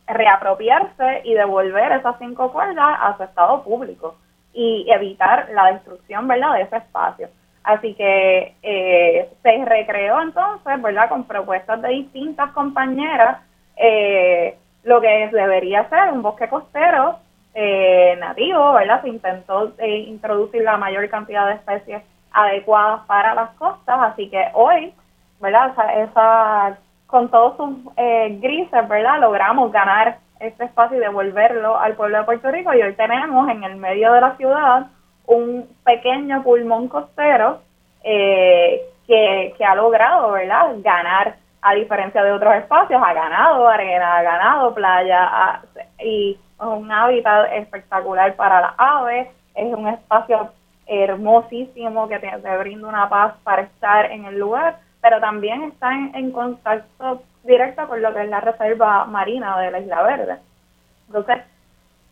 [0.07, 4.15] reapropiarse y devolver esas cinco cuerdas a su estado público
[4.55, 7.27] y evitar la destrucción, ¿verdad?, de ese espacio.
[7.63, 13.39] Así que eh, se recreó entonces, ¿verdad?, con propuestas de distintas compañeras,
[13.75, 17.17] eh, lo que debería ser un bosque costero
[17.53, 19.01] eh, nativo, ¿verdad?
[19.01, 24.49] Se intentó eh, introducir la mayor cantidad de especies adecuadas para las costas, así que
[24.53, 24.93] hoy,
[25.39, 25.73] ¿verdad?
[25.97, 26.77] Esa,
[27.07, 29.19] con todos sus eh, grises, ¿verdad?
[29.21, 32.73] Logramos ganar este espacio y devolverlo al pueblo de Puerto Rico.
[32.73, 34.88] Y hoy tenemos en el medio de la ciudad
[35.27, 37.59] un pequeño pulmón costero
[38.03, 40.75] eh, que, que ha logrado, ¿verdad?
[40.77, 45.61] Ganar a diferencia de otros espacios, ha ganado arena, ha ganado playa
[45.99, 50.51] y es un hábitat espectacular para las aves, es un espacio
[50.86, 56.31] hermosísimo que te, brinda una paz para estar en el lugar, pero también está en,
[56.31, 60.37] contacto directo con lo que es la reserva marina de la Isla Verde.
[61.05, 61.43] Entonces,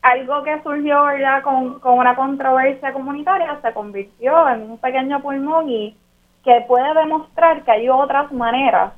[0.03, 5.69] algo que surgió ya con, con una controversia comunitaria se convirtió en un pequeño pulmón
[5.69, 5.97] y
[6.43, 8.93] que puede demostrar que hay otras maneras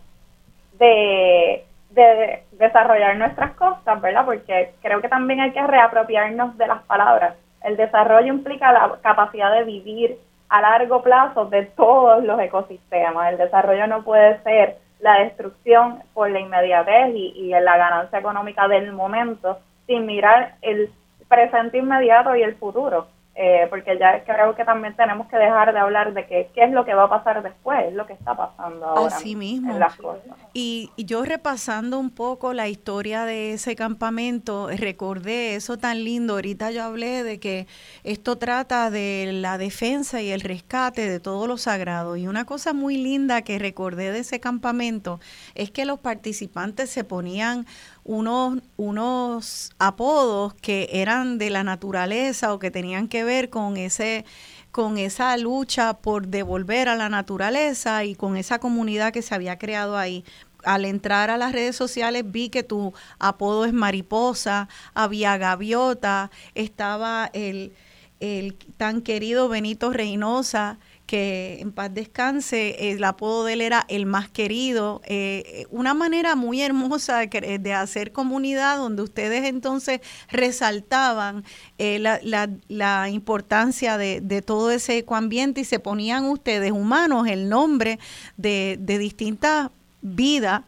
[0.78, 4.26] de de desarrollar nuestras costas, ¿verdad?
[4.26, 7.36] Porque creo que también hay que reapropiarnos de las palabras.
[7.64, 10.18] El desarrollo implica la capacidad de vivir
[10.50, 13.32] a largo plazo de todos los ecosistemas.
[13.32, 18.68] El desarrollo no puede ser la destrucción por la inmediatez y, y la ganancia económica
[18.68, 20.90] del momento sin mirar el
[21.28, 23.08] presente inmediato y el futuro.
[23.38, 26.72] Eh, porque ya creo que también tenemos que dejar de hablar de que, qué es
[26.72, 29.74] lo que va a pasar después, lo que está pasando ahora Así mismo.
[29.74, 30.24] en las cosas.
[30.54, 36.72] Y, yo repasando un poco la historia de ese campamento, recordé eso tan lindo, ahorita
[36.72, 37.68] yo hablé de que
[38.06, 42.18] esto trata de la defensa y el rescate de todos los sagrados.
[42.18, 45.20] Y una cosa muy linda que recordé de ese campamento
[45.56, 47.66] es que los participantes se ponían
[48.06, 54.24] unos, unos apodos que eran de la naturaleza o que tenían que ver con ese
[54.72, 59.58] con esa lucha por devolver a la naturaleza y con esa comunidad que se había
[59.58, 60.26] creado ahí.
[60.66, 67.30] Al entrar a las redes sociales vi que tu apodo es mariposa, había gaviota, estaba
[67.32, 67.72] el,
[68.20, 74.06] el tan querido Benito Reynosa, que en paz descanse, el apodo de él era el
[74.06, 81.44] más querido, eh, una manera muy hermosa de, hacer comunidad donde ustedes entonces resaltaban
[81.78, 82.20] eh, la,
[82.68, 88.00] la, importancia de, de, todo ese ecoambiente y se ponían ustedes humanos el nombre
[88.38, 89.70] de, de distintas
[90.02, 90.62] vidas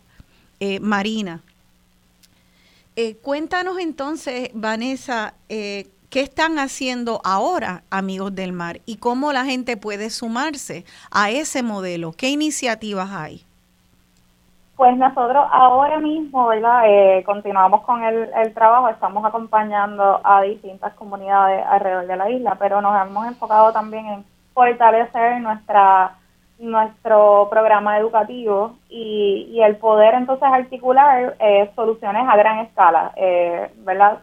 [0.60, 1.42] eh, marinas.
[3.22, 5.34] cuéntanos entonces, Vanessa,
[6.10, 8.78] ¿Qué están haciendo ahora, amigos del mar?
[8.86, 12.14] ¿Y cómo la gente puede sumarse a ese modelo?
[12.18, 13.44] ¿Qué iniciativas hay?
[14.78, 16.84] Pues nosotros ahora mismo, ¿verdad?
[16.86, 22.80] Eh, continuamos con el, trabajo, estamos acompañando a distintas comunidades alrededor de la isla, pero
[22.80, 26.14] nos hemos enfocado también en fortalecer nuestra
[26.58, 34.20] nuestro programa educativo y, el poder entonces articular eh, soluciones a gran escala, eh, ¿verdad?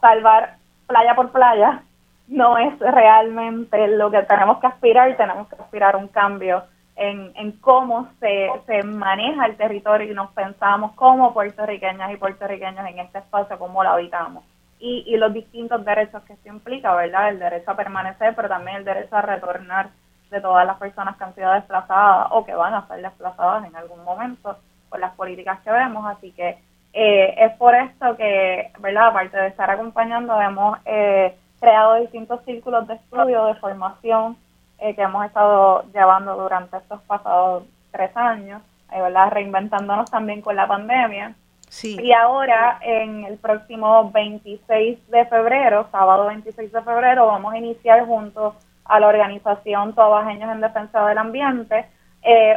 [0.00, 0.57] salvar
[0.88, 1.82] playa por playa
[2.26, 6.64] no es realmente lo que tenemos que aspirar, tenemos que aspirar un cambio
[6.96, 12.86] en, en cómo se, se maneja el territorio y nos pensamos como puertorriqueñas y puertorriqueños
[12.86, 14.44] en este espacio, cómo lo habitamos.
[14.80, 17.30] Y, y los distintos derechos que esto implica, ¿verdad?
[17.30, 19.90] El derecho a permanecer, pero también el derecho a retornar
[20.30, 23.74] de todas las personas que han sido desplazadas o que van a ser desplazadas en
[23.74, 24.56] algún momento
[24.90, 26.04] por las políticas que vemos.
[26.06, 26.58] Así que
[27.00, 29.06] eh, es por esto que, ¿verdad?
[29.06, 34.36] Aparte de estar acompañando, hemos eh, creado distintos círculos de estudio, de formación,
[34.80, 39.30] eh, que hemos estado llevando durante estos pasados tres años, ¿verdad?
[39.30, 41.36] Reinventándonos también con la pandemia.
[41.68, 41.96] Sí.
[42.02, 48.06] Y ahora, en el próximo 26 de febrero, sábado 26 de febrero, vamos a iniciar
[48.06, 51.86] junto a la organización Tobajeños en Defensa del Ambiente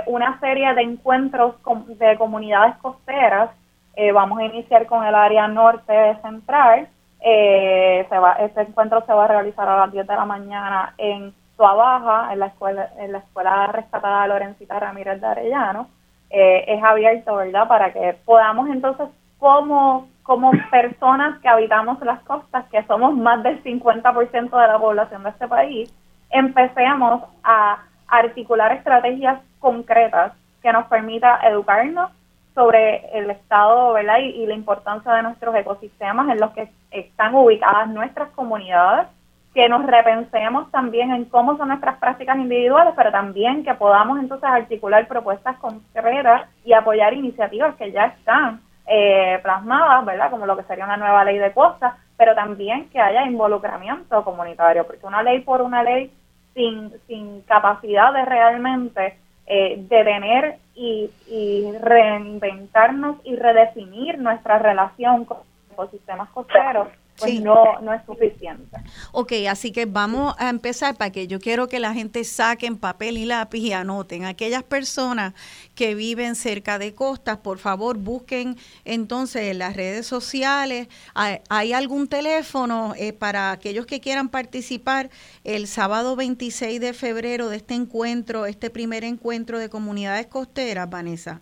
[0.07, 1.55] una serie de encuentros
[1.87, 3.51] de comunidades costeras
[3.95, 6.87] eh, vamos a iniciar con el área norte central.
[7.23, 10.93] Eh, se va, este encuentro se va a realizar a las 10 de la mañana
[10.97, 15.87] en Baja, en la escuela, en la escuela rescatada Lorencita Ramírez de Arellano.
[16.29, 17.67] Eh, es abierto, ¿verdad?
[17.67, 23.61] Para que podamos entonces, como, como personas que habitamos las costas, que somos más del
[23.63, 25.93] 50% de la población de este país,
[26.31, 32.11] empecemos a articular estrategias concretas que nos permita educarnos,
[32.54, 34.20] sobre el estado ¿verdad?
[34.20, 39.08] Y, la importancia de nuestros ecosistemas en los que están ubicadas nuestras comunidades,
[39.54, 44.49] que nos repensemos también en cómo son nuestras prácticas individuales, pero también que podamos entonces
[44.49, 50.32] articular propuestas concretas y apoyar iniciativas que ya están eh, plasmadas, ¿verdad?
[50.32, 54.86] Como lo que sería una nueva ley de costas, pero también que haya involucramiento comunitario,
[54.86, 56.12] porque una ley por una ley
[56.54, 65.38] sin, sin capacidad de realmente eh, detener y, y reinventarnos y redefinir nuestra relación con
[65.38, 66.88] los ecosistemas costeros
[67.20, 68.78] pues no, no es suficiente.
[69.12, 73.18] Ok, así que vamos a empezar para que yo quiero que la gente saquen papel
[73.18, 74.26] y lápiz y anoten.
[74.26, 75.34] Aquellas personas
[75.76, 80.88] que viven cerca de costas, por favor busquen entonces en las redes sociales.
[81.14, 85.09] ¿Hay, algún teléfono eh, para aquellos que quieran participar
[85.43, 91.39] el sábado 26 de febrero de este encuentro, este primer encuentro de comunidades costeras, Vanessa?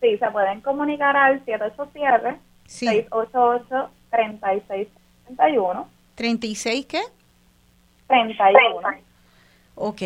[0.00, 5.88] Sí, se pueden comunicar al 787 688 3631.
[6.16, 7.00] ¿36 qué?
[8.06, 8.88] 31.
[9.76, 10.02] Ok.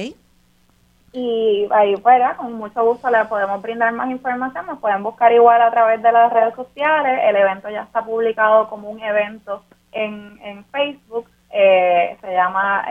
[1.13, 4.67] Y ahí fuera, con mucho gusto le podemos brindar más información.
[4.67, 7.21] Nos pueden buscar igual a través de las redes sociales.
[7.25, 11.29] El evento ya está publicado como un evento en, en Facebook.
[11.51, 12.85] Eh, se llama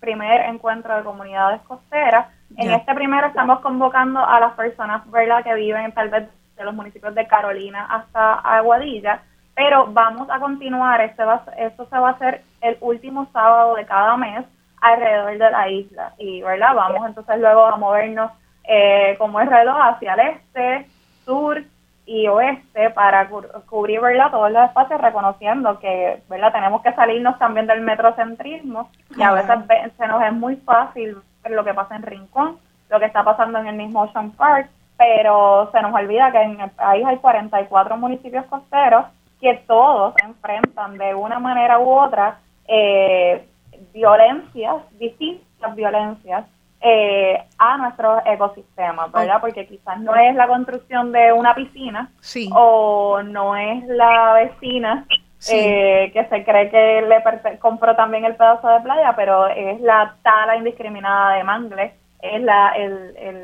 [0.00, 2.26] Primer Encuentro de Comunidades Costeras.
[2.56, 5.44] En este primero estamos convocando a las personas ¿verdad?
[5.44, 9.22] que viven tal vez de los municipios de Carolina hasta Aguadilla
[9.54, 13.84] pero vamos a continuar, este va, esto se va a hacer el último sábado de
[13.84, 14.44] cada mes
[14.80, 16.14] alrededor de la isla.
[16.18, 16.74] Y, ¿verdad?
[16.74, 18.30] Vamos entonces luego a movernos
[18.64, 20.86] eh, como el reloj hacia el este,
[21.24, 21.62] sur
[22.04, 23.28] y oeste para
[23.66, 24.30] cubrir ¿verdad?
[24.30, 26.52] todos los espacios reconociendo que ¿verdad?
[26.52, 29.56] tenemos que salirnos también del metrocentrismo y a veces
[29.96, 32.58] se nos es muy fácil ver lo que pasa en Rincón,
[32.90, 36.60] lo que está pasando en el mismo Ocean Park, pero se nos olvida que en
[36.60, 39.06] el país hay 44 municipios costeros
[39.42, 42.38] que todos enfrentan de una manera u otra
[42.68, 43.44] eh,
[43.92, 46.44] violencias, distintas violencias
[46.80, 49.40] eh, a nuestros ecosistemas, ¿verdad?
[49.40, 52.08] Porque quizás no es la construcción de una piscina
[52.54, 55.06] o no es la vecina
[55.50, 60.14] eh, que se cree que le compró también el pedazo de playa, pero es la
[60.22, 62.74] tala indiscriminada de mangles, es la,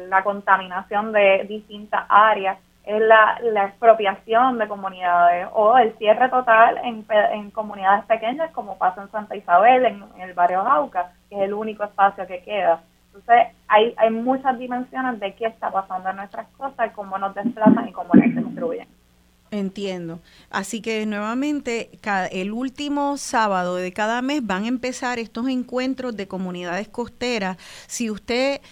[0.09, 2.57] la contaminación de distintas áreas,
[2.89, 8.79] es la, la, expropiación de comunidades o el cierre total en, en comunidades pequeñas como
[8.79, 12.81] pasa en Santa Isabel, en, el barrio Jauca, que es el único espacio que queda.
[13.09, 17.89] Entonces, hay, hay muchas dimensiones de qué está pasando en nuestras cosas, cómo nos desplazan
[17.89, 18.89] y cómo nos destruyen.
[19.51, 20.21] Entiendo.
[20.49, 26.17] Así que nuevamente, cada, el último sábado de cada mes van a empezar estos encuentros
[26.17, 27.59] de comunidades costeras.
[27.87, 28.63] Si usted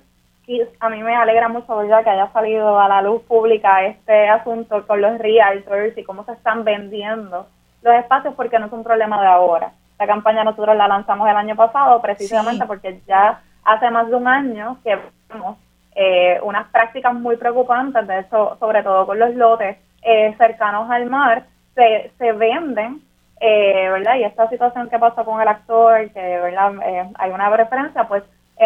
[0.79, 2.03] a mí me alegra mucho ¿verdad?
[2.03, 6.33] que haya salido a la luz pública este asunto con los realtors y cómo se
[6.33, 7.47] están vendiendo
[7.81, 11.35] los espacios porque no es un problema de ahora la campaña nosotros la lanzamos el
[11.35, 14.97] año pasado precisamente porque ya hace más de un año que
[15.29, 15.57] vemos
[15.99, 21.07] eh, unas prácticas muy preocupantes, de eso, sobre todo con los lotes eh, cercanos al
[21.07, 23.01] mar, se, se venden,
[23.39, 24.15] eh, ¿verdad?
[24.17, 26.73] Y esta situación que pasó con el actor, que, ¿verdad?
[27.15, 28.23] hay una referencia, pues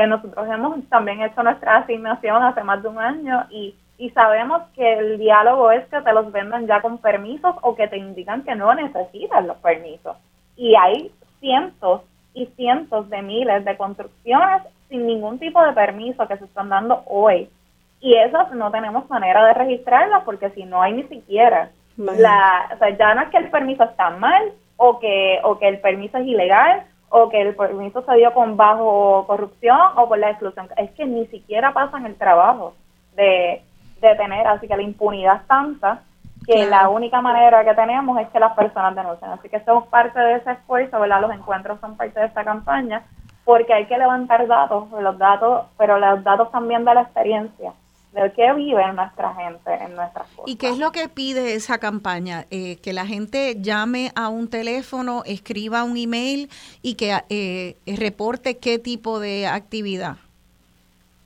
[0.07, 4.93] nosotros hemos también hecho nuestra asignación hace más de un año y, y sabemos que
[4.93, 8.55] el diálogo es que te los venden ya con permisos o que te indican que
[8.55, 10.17] no necesitas los permisos.
[10.57, 11.11] Y hay
[11.41, 16.69] cientos y cientos de miles de construcciones sin ningún tipo de permiso que se están
[16.69, 17.49] dando hoy.
[17.99, 21.71] Y esas no tenemos manera de registrarlas porque si no hay ni siquiera.
[21.97, 25.67] La, o sea, ya no es que el permiso está mal o que o que
[25.67, 30.17] el permiso es ilegal o que el permiso se dio con bajo corrupción o por
[30.17, 32.74] la exclusión, es que ni siquiera pasan el trabajo
[33.16, 33.61] de,
[33.99, 36.01] de tener, así que la impunidad es tanta
[36.46, 39.32] que la única manera que tenemos es que las personas denuncien.
[39.32, 41.22] Así que somos parte de ese esfuerzo, ¿verdad?
[41.22, 43.04] Los encuentros son parte de esta campaña
[43.46, 47.74] porque hay que levantar datos, los datos, pero los datos también de la experiencia,
[48.13, 50.46] de qué vive nuestra gente en nuestras cosas.
[50.46, 52.46] ¿Y qué es lo que pide esa campaña?
[52.51, 56.50] Eh, que la gente llame a un teléfono, escriba un email
[56.82, 60.18] y que eh, reporte qué tipo de actividad.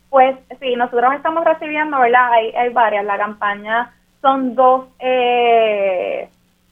[0.10, 2.32] Pues sí, nosotros estamos recibiendo, ¿verdad?
[2.32, 3.04] Hay, hay varias.
[3.04, 3.94] La campaña
[4.26, 6.28] son dos eh,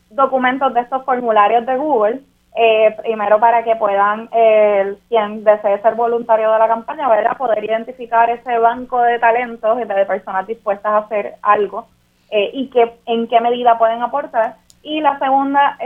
[0.09, 2.21] documentos de estos formularios de Google.
[2.55, 7.63] Eh, primero para que puedan, eh, quien desee ser voluntario de la campaña, a poder
[7.63, 11.87] identificar ese banco de talentos y de personas dispuestas a hacer algo
[12.31, 14.55] y que en qué medida pueden aportar.
[14.81, 15.77] Y la segunda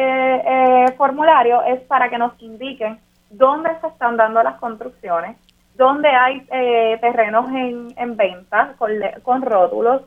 [0.97, 2.99] formulario es para que nos indiquen
[3.29, 5.35] dónde se están dando las construcciones,
[5.75, 6.39] dónde hay
[7.01, 8.91] terrenos en, en venta con,
[9.23, 10.03] con rótulos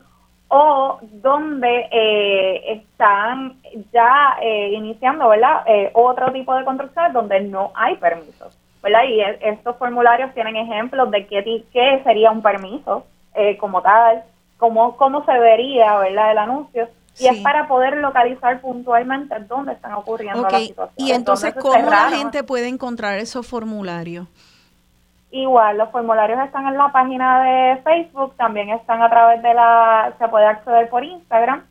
[0.53, 3.55] o donde eh, están
[3.93, 5.63] ya eh, iniciando ¿verdad?
[5.65, 8.57] Eh, otro tipo de construcciones donde no hay permisos.
[8.83, 9.03] ¿verdad?
[9.07, 14.23] Y e, estos formularios tienen ejemplos de qué, qué sería un permiso eh, como tal,
[14.57, 16.31] cómo, cómo se vería, ¿verdad?
[16.31, 16.89] El anuncio.
[17.17, 20.95] Y es para poder localizar puntualmente dónde están ocurriendo las situaciones.
[20.97, 24.27] Y entonces, ¿cómo la gente puede encontrar esos formularios?
[25.31, 30.13] Igual, los formularios están en la página de Facebook, también están a través de la,
[30.19, 31.63] se puede acceder por Instagram,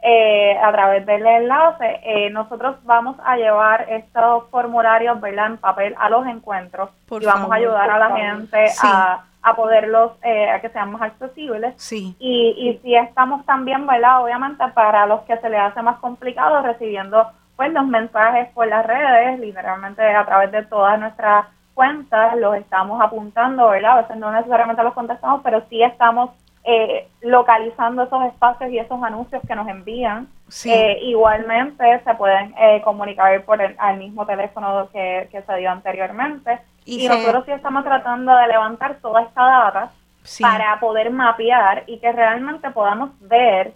[0.00, 2.00] eh, a través del enlace.
[2.04, 7.50] Eh, nosotros vamos a llevar estos formularios, ¿verdad?, en papel a los encuentros y vamos
[7.50, 11.74] a ayudar a la gente a, a, poderlos, eh, a que sean más accesibles.
[11.78, 12.14] Sí.
[12.20, 16.62] Y, y si estamos también, ¿verdad?, obviamente para los que se les hace más complicado
[16.62, 17.26] recibiendo
[17.56, 21.44] pues los mensajes por las redes, literalmente a través de todas nuestras
[21.80, 23.92] cuentas, los estamos apuntando, ¿verdad?
[23.92, 26.28] A veces no necesariamente los contestamos, pero sí estamos
[26.62, 30.28] eh, localizando esos espacios y esos anuncios que nos envían.
[30.66, 36.58] Eh, igualmente se pueden eh, comunicar por el al mismo teléfono que, se dio anteriormente.
[36.84, 39.90] Y, nosotros sí estamos tratando de levantar toda esta data
[40.38, 43.72] para poder mapear y que realmente podamos ver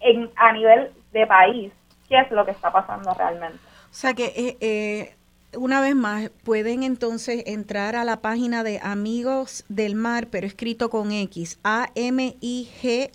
[0.00, 1.72] en, a nivel de país
[2.08, 3.58] qué es lo que está pasando realmente.
[3.58, 5.14] O sea que eh,
[5.56, 10.90] una vez más, pueden entonces entrar a la página de Amigos del Mar, pero escrito
[10.90, 13.14] con X, A-M-I-G-X-E,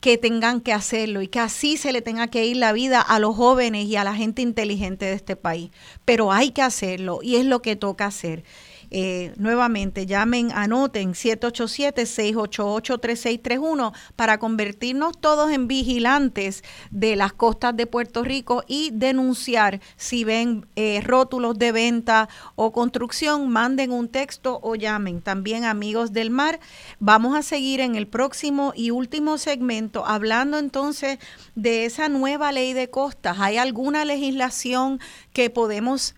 [0.00, 3.18] que tengan que hacerlo y que así se le tenga que ir la vida a
[3.18, 5.70] los jóvenes y a la gente inteligente de este país.
[6.04, 8.44] Pero hay que hacerlo y es lo que toca hacer.
[8.90, 18.24] Eh, nuevamente, llamen, anoten 787-688-3631 para convertirnos todos en vigilantes de las costas de Puerto
[18.24, 24.74] Rico y denunciar si ven eh, rótulos de venta o construcción, manden un texto o
[24.74, 25.20] llamen.
[25.20, 26.60] También amigos del mar,
[26.98, 31.18] vamos a seguir en el próximo y último segmento hablando entonces
[31.54, 33.38] de esa nueva ley de costas.
[33.40, 35.00] ¿Hay alguna legislación
[35.32, 36.14] que podemos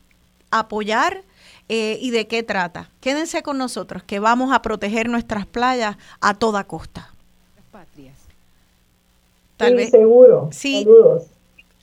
[0.51, 1.24] apoyar?
[1.72, 2.90] Eh, y de qué trata.
[3.01, 7.14] Quédense con nosotros, que vamos a proteger nuestras playas a toda costa.
[7.70, 8.18] Patrias.
[9.56, 10.48] Tal vez, seguro.
[10.51, 10.82] Sí.
[10.82, 11.28] Saludos.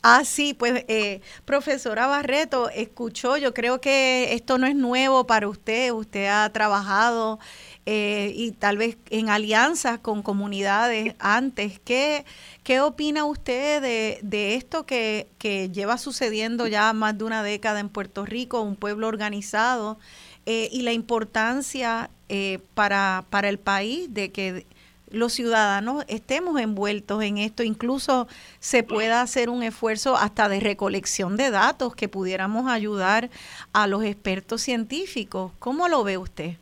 [0.03, 5.47] Ah, sí, pues eh, profesora Barreto, escuchó, yo creo que esto no es nuevo para
[5.47, 7.39] usted, usted ha trabajado
[7.89, 11.79] eh, y tal vez en alianzas con comunidades antes.
[11.79, 12.25] ¿Qué,
[12.63, 17.79] qué opina usted de, de esto que, que, lleva sucediendo ya más de una década
[17.79, 19.97] en Puerto Rico, un pueblo organizado,
[20.45, 24.65] eh, y la importancia eh, para, para el país de que
[25.09, 28.27] los ciudadanos estemos envueltos en esto, incluso
[28.59, 33.29] se pueda hacer un esfuerzo hasta de recolección de datos que pudiéramos ayudar
[33.71, 35.53] a los expertos científicos.
[35.59, 36.57] ¿Cómo lo ve usted?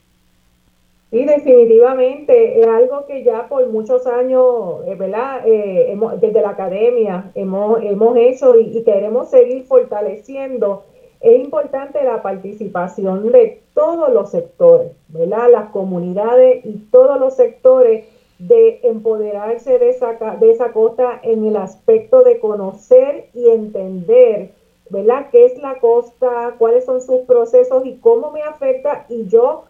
[1.15, 5.47] Sí, definitivamente es algo que ya por muchos años, eh, ¿verdad?
[5.47, 10.83] Eh, desde la academia hemos, hemos hecho y, queremos seguir fortaleciendo.
[11.21, 15.49] Es importante la participación de todos los sectores, ¿verdad?
[15.49, 18.03] Las comunidades y todos los sectores
[18.37, 24.51] de empoderarse de esa, de esa costa en el aspecto de conocer y entender,
[24.89, 25.27] ¿verdad?
[25.31, 26.55] ¿Qué es la costa?
[26.57, 29.05] ¿Cuáles son sus procesos y cómo me afecta?
[29.07, 29.63] Y yo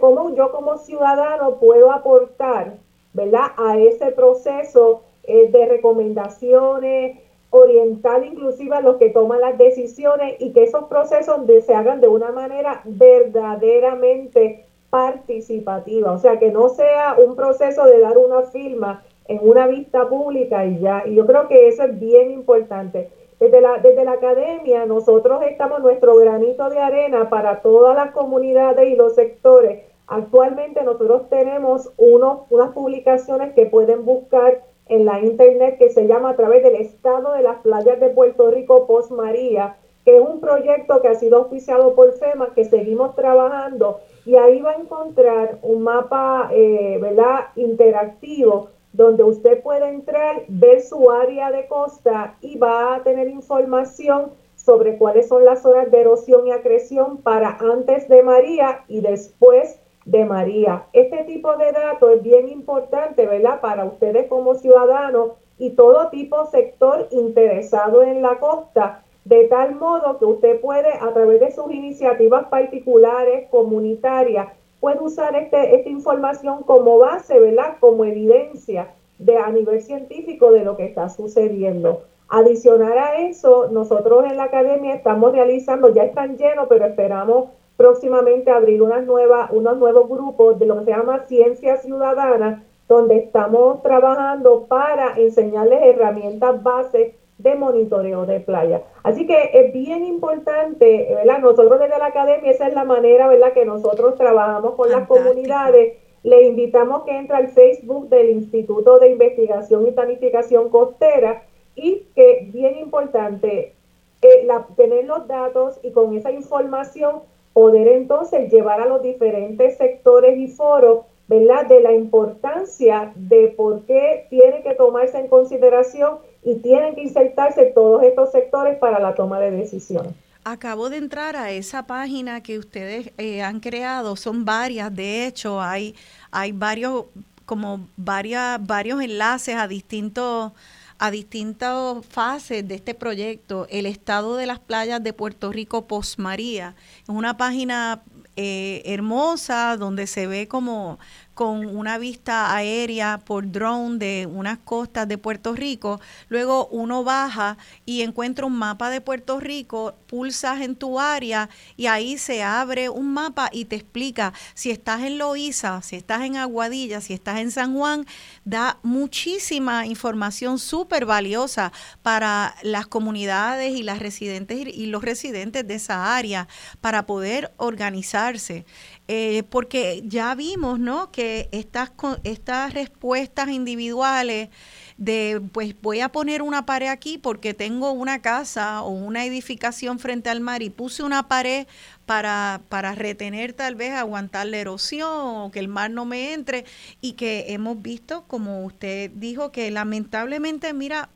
[0.00, 2.76] cómo, yo como ciudadano puedo aportar,
[3.12, 3.52] ¿verdad?
[3.56, 7.18] A ese proceso eh, de recomendaciones,
[7.50, 12.08] orientar inclusive a los que toman las decisiones y que esos procesos se hagan de
[12.08, 19.02] una manera verdaderamente participativa, o sea, que no sea un proceso de dar una firma
[19.26, 23.10] en una vista pública y ya, y yo creo que eso es bien importante.
[23.40, 28.88] Desde la, desde la academia nosotros estamos nuestro granito de arena para todas las comunidades
[28.88, 35.76] y los sectores Actualmente nosotros tenemos unos, unas publicaciones que pueden buscar en la internet
[35.78, 39.76] que se llama a través del estado de las playas de Puerto Rico Post María,
[40.06, 44.62] que es un proyecto que ha sido oficiado por FEMA, que seguimos trabajando y ahí
[44.62, 51.50] va a encontrar un mapa, eh, ¿verdad?, interactivo donde usted puede entrar, ver su área
[51.50, 56.52] de costa y va a tener información sobre cuáles son las zonas de erosión y
[56.52, 60.84] acreción para antes de María y después de María.
[60.92, 63.60] Este tipo de datos es bien importante, ¿verdad?
[63.60, 70.18] Para ustedes como ciudadanos y todo tipo sector interesado en la costa, de tal modo
[70.18, 74.48] que usted puede, a través de sus iniciativas particulares, comunitarias,
[74.80, 77.76] puede usar este, esta información como base, ¿verdad?
[77.80, 78.88] Como evidencia
[79.18, 82.02] de, a nivel científico de lo que está sucediendo.
[82.28, 88.50] Adicional a eso, nosotros en la academia estamos realizando, ya están llenos, pero esperamos próximamente
[88.50, 93.82] abrir unas nuevas, unos nuevos grupos de lo que se llama Ciencia Ciudadana, donde estamos
[93.82, 98.82] trabajando para enseñarles herramientas bases de monitoreo de playa.
[99.02, 101.38] Así que es bien importante, ¿verdad?
[101.38, 105.96] Nosotros desde la academia, esa es la manera, ¿verdad?, que nosotros trabajamos con las comunidades.
[106.24, 111.44] Le invitamos que entre al Facebook del Instituto de Investigación y Planificación Costera
[111.76, 113.72] y que bien importante
[114.20, 117.20] eh, tener los datos y con esa información
[117.52, 121.66] poder entonces llevar a los diferentes sectores y foros, ¿verdad?
[121.66, 127.66] De la importancia de por qué tiene que tomarse en consideración y tienen que insertarse
[127.74, 130.12] todos estos sectores para la toma de decisiones.
[130.44, 135.60] Acabo de entrar a esa página que ustedes eh, han creado, son varias, de hecho
[135.60, 135.94] hay,
[136.30, 137.04] hay varios,
[137.44, 140.52] como varias, varios enlaces a distintos
[141.00, 146.18] a distintas fases de este proyecto, el estado de las playas de Puerto Rico post
[146.18, 146.74] María.
[147.04, 148.02] Es una página
[148.34, 150.98] eh, hermosa donde se ve como
[151.38, 156.00] con una vista aérea por drone de unas costas de Puerto Rico.
[156.28, 157.56] Luego uno baja
[157.86, 162.88] y encuentra un mapa de Puerto Rico, pulsas en tu área y ahí se abre
[162.88, 167.38] un mapa y te explica si estás en Loíza, si estás en Aguadilla, si estás
[167.38, 168.04] en San Juan.
[168.44, 171.70] Da muchísima información súper valiosa
[172.02, 176.48] para las comunidades y las residentes y los residentes de esa área
[176.80, 178.66] para poder organizarse.
[179.10, 181.10] Eh, porque ya vimos, ¿no?
[181.10, 181.92] Que estas,
[182.24, 184.50] estas respuestas individuales
[184.98, 189.98] de, pues voy a poner una pared aquí porque tengo una casa o una edificación
[189.98, 191.66] frente al mar y puse una pared
[192.04, 196.66] para, para retener tal vez, aguantar la erosión o que el mar no me entre
[197.00, 201.08] y que hemos visto, como usted dijo, que lamentablemente, mira,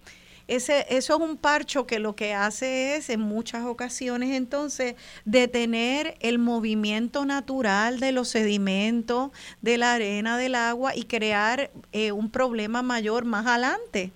[0.49, 6.15] ese, eso es un parcho que lo que hace es en muchas ocasiones entonces detener
[6.21, 12.31] el movimiento natural de los sedimentos, de la arena, del agua y crear eh, un
[12.31, 14.11] problema mayor más adelante.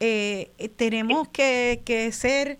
[0.00, 2.58] Eh, tenemos que, que ser,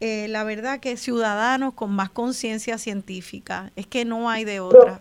[0.00, 3.72] eh, la verdad, que ciudadanos con más conciencia científica.
[3.76, 5.00] Es que no hay de otra.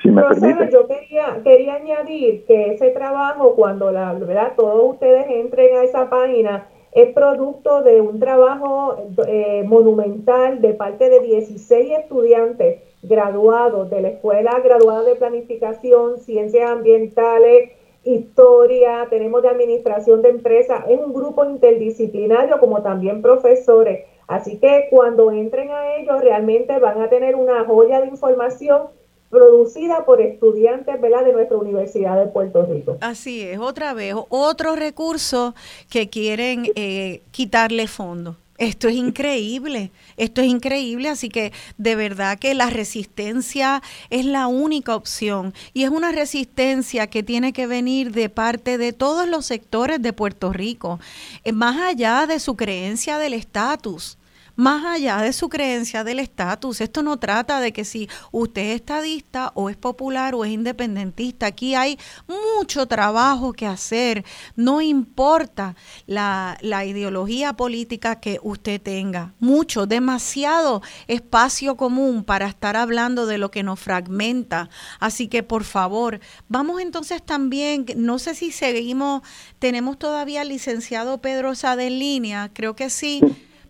[0.00, 0.22] Si me
[0.70, 6.08] yo quería, quería añadir que ese trabajo, cuando la verdad todos ustedes entren a esa
[6.08, 8.96] página, es producto de un trabajo
[9.26, 16.70] eh, monumental de parte de 16 estudiantes graduados de la Escuela Graduada de Planificación, Ciencias
[16.70, 17.70] Ambientales,
[18.04, 24.06] Historia, tenemos de Administración de Empresas, es un grupo interdisciplinario como también profesores.
[24.26, 28.88] Así que cuando entren a ellos realmente van a tener una joya de información
[29.32, 31.24] producida por estudiantes ¿verdad?
[31.24, 32.98] de nuestra Universidad de Puerto Rico.
[33.00, 35.54] Así es, otra vez, otro recurso
[35.88, 38.36] que quieren eh, quitarle fondo.
[38.58, 44.48] Esto es increíble, esto es increíble, así que de verdad que la resistencia es la
[44.48, 49.46] única opción y es una resistencia que tiene que venir de parte de todos los
[49.46, 51.00] sectores de Puerto Rico,
[51.42, 54.18] eh, más allá de su creencia del estatus
[54.62, 56.80] más allá de su creencia del estatus.
[56.80, 61.46] Esto no trata de que si usted es estadista o es popular o es independentista.
[61.46, 61.98] Aquí hay
[62.28, 64.24] mucho trabajo que hacer.
[64.54, 65.74] No importa
[66.06, 69.34] la, la ideología política que usted tenga.
[69.40, 74.70] Mucho, demasiado espacio común para estar hablando de lo que nos fragmenta.
[75.00, 79.22] Así que por favor, vamos entonces también, no sé si seguimos,
[79.58, 83.22] tenemos todavía al licenciado Pedro Sade en línea, creo que sí.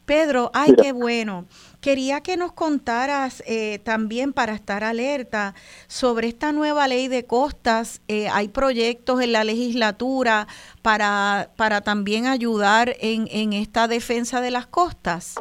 [0.04, 1.46] Pedro, ay, qué bueno.
[1.80, 5.54] Quería que nos contaras eh, también para estar alerta
[5.86, 8.02] sobre esta nueva ley de costas.
[8.08, 10.46] Eh, hay proyectos en la legislatura
[10.82, 15.40] para, para también ayudar en, en esta defensa de las costas.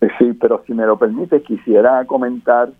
[0.00, 2.70] Eh, sí, pero si me lo permite, quisiera comentar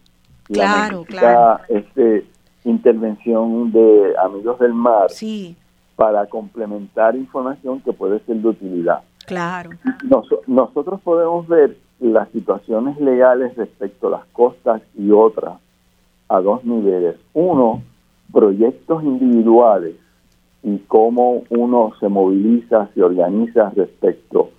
[0.44, 1.60] claro, claro.
[1.68, 2.26] Este,
[2.64, 5.56] intervención de Amigos del Mar sí.
[5.96, 9.02] para complementar información que puede ser de utilidad.
[9.28, 9.70] Claro.
[10.46, 15.58] nosotros podemos ver las situaciones legales respecto a las costas y otras
[16.28, 17.16] a dos niveles.
[17.34, 17.82] Uno,
[18.32, 19.96] proyectos individuales
[20.62, 24.50] y cómo uno se moviliza, se organiza respecto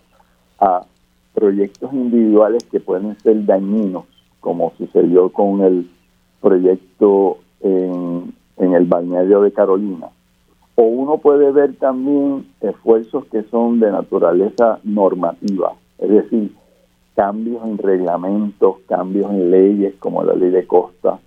[0.60, 0.86] a
[1.34, 4.06] proyectos individuales que pueden ser dañinos,
[4.40, 5.90] como sucedió con el
[6.42, 10.10] proyecto en, en el balneario de Carolina.
[10.82, 16.56] O uno puede ver también esfuerzos que son de naturaleza normativa, es decir,
[17.16, 21.20] cambios en reglamentos, cambios en leyes como la ley de costa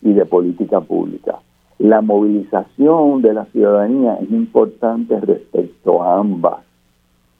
[0.00, 1.40] y de política pública.
[1.80, 6.60] La movilización de la ciudadanía es importante respecto a ambas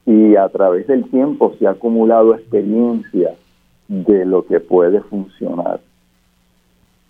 [0.05, 3.33] y a través del tiempo se ha acumulado experiencia
[3.87, 5.79] de lo que puede funcionar.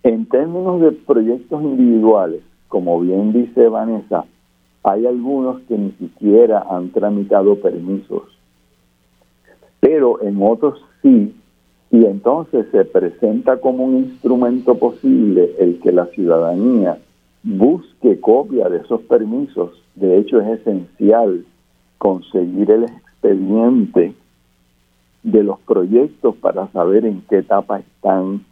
[0.04, 4.24] En términos de proyectos individuales, como bien dice Vanessa,
[4.84, 8.22] hay algunos que ni siquiera han tramitado permisos,
[9.80, 11.34] pero en otros sí,
[11.90, 16.98] y entonces se presenta como un instrumento posible el que la ciudadanía
[17.42, 19.72] busque copia de esos permisos.
[19.94, 21.44] De hecho, es esencial
[21.98, 24.14] conseguir el expediente
[25.22, 28.44] de los proyectos para saber en qué etapa están,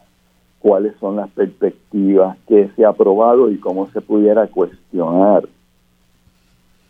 [0.60, 5.48] cuáles son las perspectivas, qué se ha aprobado y cómo se pudiera cuestionar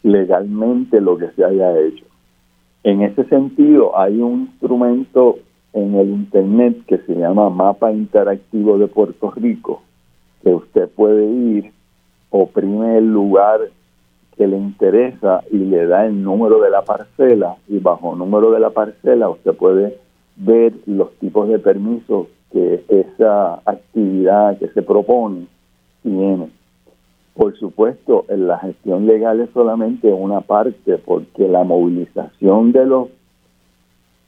[0.02, 2.04] legalmente lo que se haya hecho.
[2.82, 5.38] En ese sentido, hay un instrumento
[5.72, 9.82] en el Internet que se llama Mapa Interactivo de Puerto Rico,
[10.42, 11.72] que usted puede ir,
[12.30, 13.60] oprime el lugar
[14.36, 18.60] que le interesa y le da el número de la parcela y bajo número de
[18.60, 19.98] la parcela usted puede
[20.36, 25.46] ver los tipos de permisos que esa actividad que se propone
[26.02, 26.48] tiene.
[27.34, 33.08] Por supuesto, en la gestión legal es solamente una parte, porque la movilización de los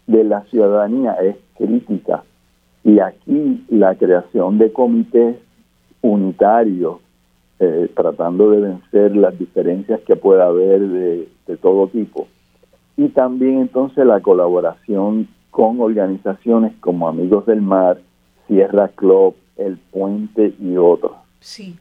[0.07, 2.24] de la ciudadanía es crítica
[2.83, 5.37] y aquí la creación de comités
[6.01, 6.97] unitarios
[7.61, 12.27] eh, tratando de vencer las diferencias que pueda haber de, de todo tipo
[12.97, 18.01] y también entonces la colaboración con organizaciones como Amigos del Mar,
[18.49, 21.12] Sierra Club, El Puente y otros.
[21.41, 21.77] Sí.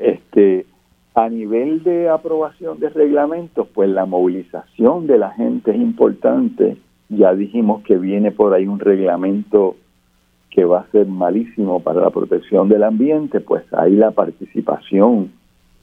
[0.00, 0.64] Este,
[1.14, 6.78] a nivel de aprobación de reglamentos, pues la movilización de la gente es importante.
[7.10, 9.76] Ya dijimos que viene por ahí un reglamento
[10.50, 15.30] que va a ser malísimo para la protección del ambiente, pues ahí la participación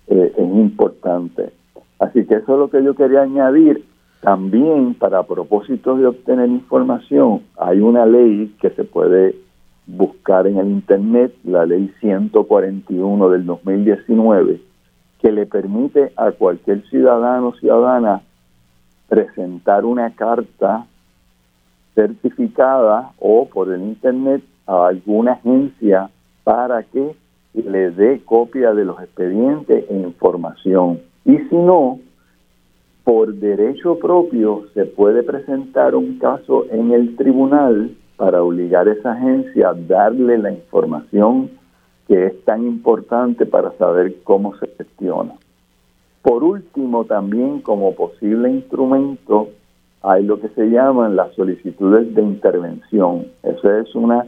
[0.07, 1.51] eh, es importante.
[1.99, 3.83] Así que eso es lo que yo quería añadir.
[4.21, 9.35] También para propósitos de obtener información, hay una ley que se puede
[9.87, 14.61] buscar en el Internet la ley 141 del 2019,
[15.19, 18.21] que le permite a cualquier ciudadano o ciudadana
[19.07, 20.85] presentar una carta
[21.95, 26.09] certificada o por el Internet a alguna agencia
[26.43, 27.15] para que
[27.53, 30.99] le dé copia de los expedientes e información.
[31.25, 31.99] Y si no,
[33.03, 39.13] por derecho propio se puede presentar un caso en el tribunal para obligar a esa
[39.13, 41.51] agencia a darle la información
[42.07, 45.33] que es tan importante para saber cómo se gestiona.
[46.21, 49.49] Por último, también como posible instrumento
[50.01, 53.27] hay lo que se llaman las solicitudes de intervención.
[53.43, 54.25] Esa es una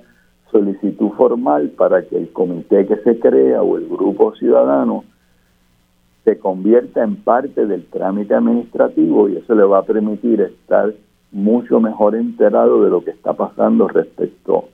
[0.51, 5.03] solicitud formal para que el comité que se crea o el grupo ciudadano
[6.23, 10.93] se convierta en parte del trámite administrativo y eso le va a permitir estar
[11.31, 14.69] mucho mejor enterado de lo que está pasando respecto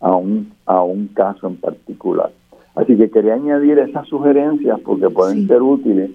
[0.00, 2.32] a un, a un caso en particular.
[2.74, 6.10] Así que quería añadir esas sugerencias porque pueden ser útiles,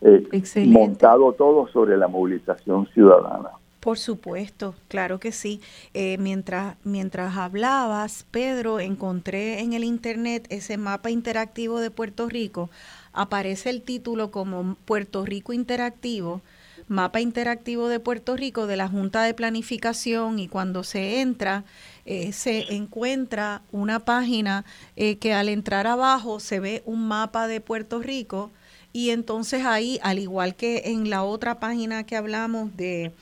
[0.00, 0.28] eh,
[0.66, 3.50] montado todo sobre la movilización ciudadana.
[3.80, 5.60] Por supuesto, claro que sí.
[5.94, 12.70] Eh, mientras, mientras hablabas, Pedro, encontré en el Internet ese mapa interactivo de Puerto Rico.
[13.12, 16.42] Aparece el título como Puerto Rico Interactivo
[16.88, 21.64] mapa interactivo de Puerto Rico de la Junta de Planificación y cuando se entra
[22.04, 24.64] eh, se encuentra una página
[24.96, 28.50] eh, que al entrar abajo se ve un mapa de Puerto Rico
[28.92, 33.12] y entonces ahí, al igual que en la otra página que hablamos de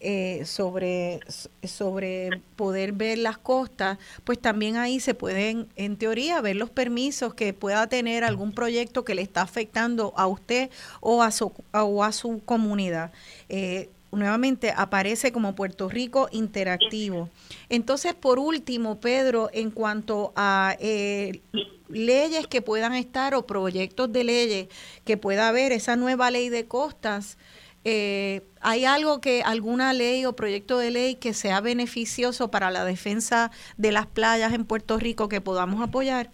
[0.00, 1.20] eh, sobre,
[1.62, 7.34] sobre poder ver las costas, pues también ahí se pueden, en teoría, ver los permisos
[7.34, 10.70] que pueda tener algún proyecto que le está afectando a usted
[11.00, 13.12] o a su, o a su comunidad.
[13.50, 17.28] Eh, nuevamente aparece como Puerto Rico interactivo.
[17.68, 21.40] Entonces, por último, Pedro, en cuanto a eh,
[21.88, 24.68] leyes que puedan estar o proyectos de leyes
[25.04, 27.36] que pueda haber, esa nueva ley de costas,
[27.84, 32.84] eh, ¿hay algo que, alguna ley o proyecto de ley que sea beneficioso para la
[32.84, 36.28] defensa de las playas en Puerto Rico que podamos apoyar?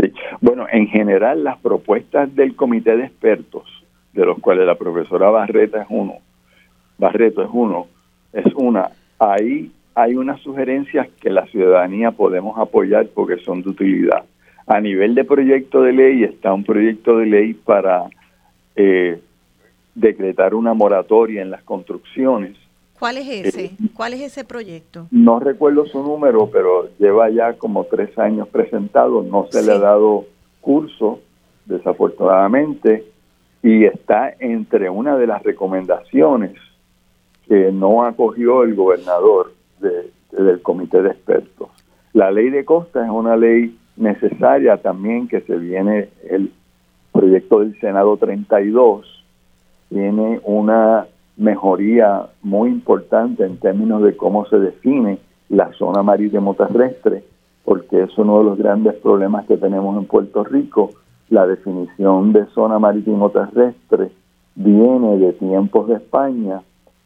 [0.00, 3.64] Sí, bueno, en general las propuestas del comité de expertos,
[4.12, 6.14] de los cuales la profesora Barreta es uno,
[6.98, 7.86] Barreto es uno,
[8.32, 14.24] es una, ahí hay unas sugerencias que la ciudadanía podemos apoyar porque son de utilidad.
[14.66, 18.04] A nivel de proyecto de ley está un proyecto de ley para
[18.76, 19.20] eh,
[19.94, 22.56] decretar una moratoria en las construcciones.
[22.98, 23.64] ¿Cuál es ese?
[23.66, 25.06] Eh, ¿Cuál es ese proyecto?
[25.10, 29.78] No recuerdo su número, pero lleva ya como tres años presentado, no se le ha
[29.78, 30.24] dado
[30.60, 31.20] curso,
[31.66, 33.04] desafortunadamente,
[33.62, 36.52] y está entre una de las recomendaciones
[37.48, 41.68] que no acogió el gobernador del comité de expertos.
[42.12, 46.52] La ley de costas es una ley necesaria también que se viene el
[47.12, 49.23] proyecto del Senado 32
[49.94, 51.06] tiene una
[51.36, 57.22] mejoría muy importante en términos de cómo se define la zona marítimo terrestre,
[57.64, 60.90] porque es uno de los grandes problemas que tenemos en Puerto Rico.
[61.30, 64.10] La definición de zona marítimo terrestre
[64.56, 66.60] viene de tiempos de España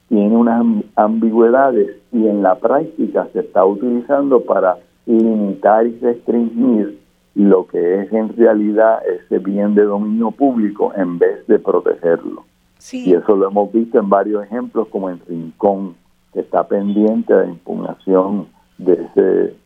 [0.08, 0.64] tiene unas
[0.96, 6.98] ambigüedades y en la práctica se está utilizando para limitar y restringir
[7.34, 12.44] lo que es en realidad ese bien de dominio público en vez de protegerlo.
[12.92, 15.96] Y eso lo hemos visto en varios ejemplos, como en Rincón,
[16.32, 18.48] que está pendiente de impugnación
[18.78, 19.56] de ese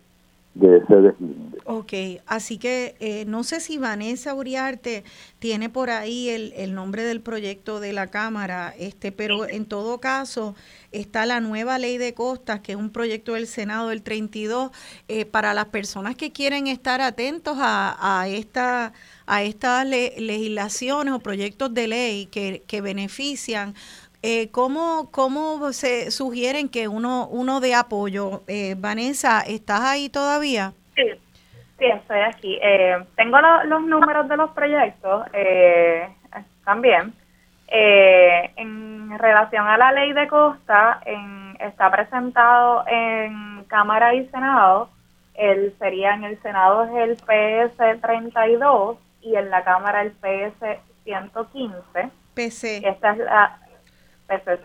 [0.54, 1.58] de ese deslinde.
[1.64, 1.92] Ok,
[2.26, 5.04] así que eh, no sé si Vanessa Uriarte
[5.38, 9.98] tiene por ahí el, el, nombre del proyecto de la Cámara, este, pero en todo
[9.98, 10.54] caso
[10.90, 14.72] está la nueva ley de costas, que es un proyecto del Senado del 32,
[15.08, 18.92] eh, para las personas que quieren estar atentos a, a esta
[19.26, 23.74] a estas legislaciones o proyectos de ley que, que benefician
[24.22, 28.42] eh, ¿cómo, ¿Cómo se sugieren que uno, uno de apoyo?
[28.46, 30.72] Eh, Vanessa, ¿estás ahí todavía?
[30.94, 31.02] Sí,
[31.78, 32.58] sí, estoy aquí.
[32.62, 36.08] Eh, tengo los números de los proyectos eh,
[36.64, 37.12] también.
[37.68, 44.88] en relación a la ley de costa, en, está presentado en Cámara y Senado.
[45.34, 50.78] El, sería en el Senado es el PS 32 y en la Cámara el PS
[51.04, 52.10] 115.
[52.34, 52.88] PC.
[52.88, 53.61] Esta es la,
[54.26, 54.58] PC,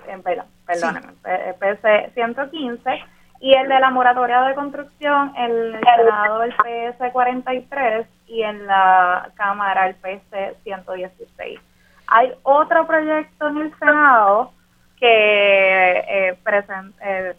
[0.65, 1.13] perdónenme,
[1.59, 3.03] PC 115
[3.39, 9.29] y el de la moratoria de construcción, el Senado el PS 43 y en la
[9.35, 11.59] Cámara el PS 116.
[12.07, 14.51] Hay otro proyecto en el Senado
[14.99, 16.37] que eh,
[17.01, 17.35] eh,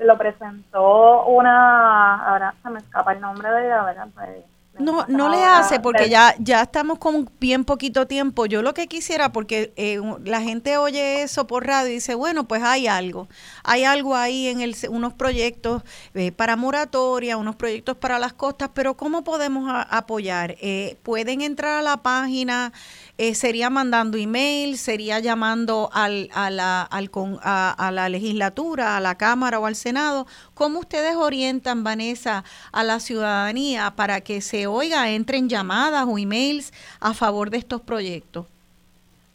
[0.00, 4.08] lo presentó una, ahora se me escapa el nombre de ella, ¿verdad?
[4.14, 4.44] Pues,
[4.78, 8.46] no, no le hace porque ya, ya estamos con bien poquito tiempo.
[8.46, 12.46] Yo lo que quisiera, porque eh, la gente oye eso por radio y dice, bueno,
[12.46, 13.28] pues hay algo.
[13.64, 15.82] Hay algo ahí en el, unos proyectos
[16.14, 20.56] eh, para moratoria, unos proyectos para las costas, pero ¿cómo podemos apoyar?
[20.60, 22.72] Eh, pueden entrar a la página
[23.18, 27.10] eh, sería mandando email, sería llamando al, a, la, al,
[27.42, 30.26] a, a, la legislatura, a la Cámara o al Senado.
[30.54, 36.72] ¿Cómo ustedes orientan, Vanessa, a la ciudadanía para que se oiga, entren llamadas o emails
[37.00, 38.46] a favor de estos proyectos?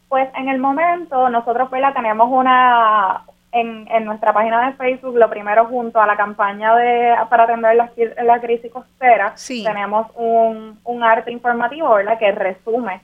[0.08, 5.18] Pues en el momento nosotros pues la tenemos una en, en nuestra página de Facebook,
[5.18, 7.92] lo primero junto a la campaña de para atender la,
[8.24, 12.18] la crisis costera, tenemos un, un arte informativo, ¿verdad?
[12.18, 13.02] Que resume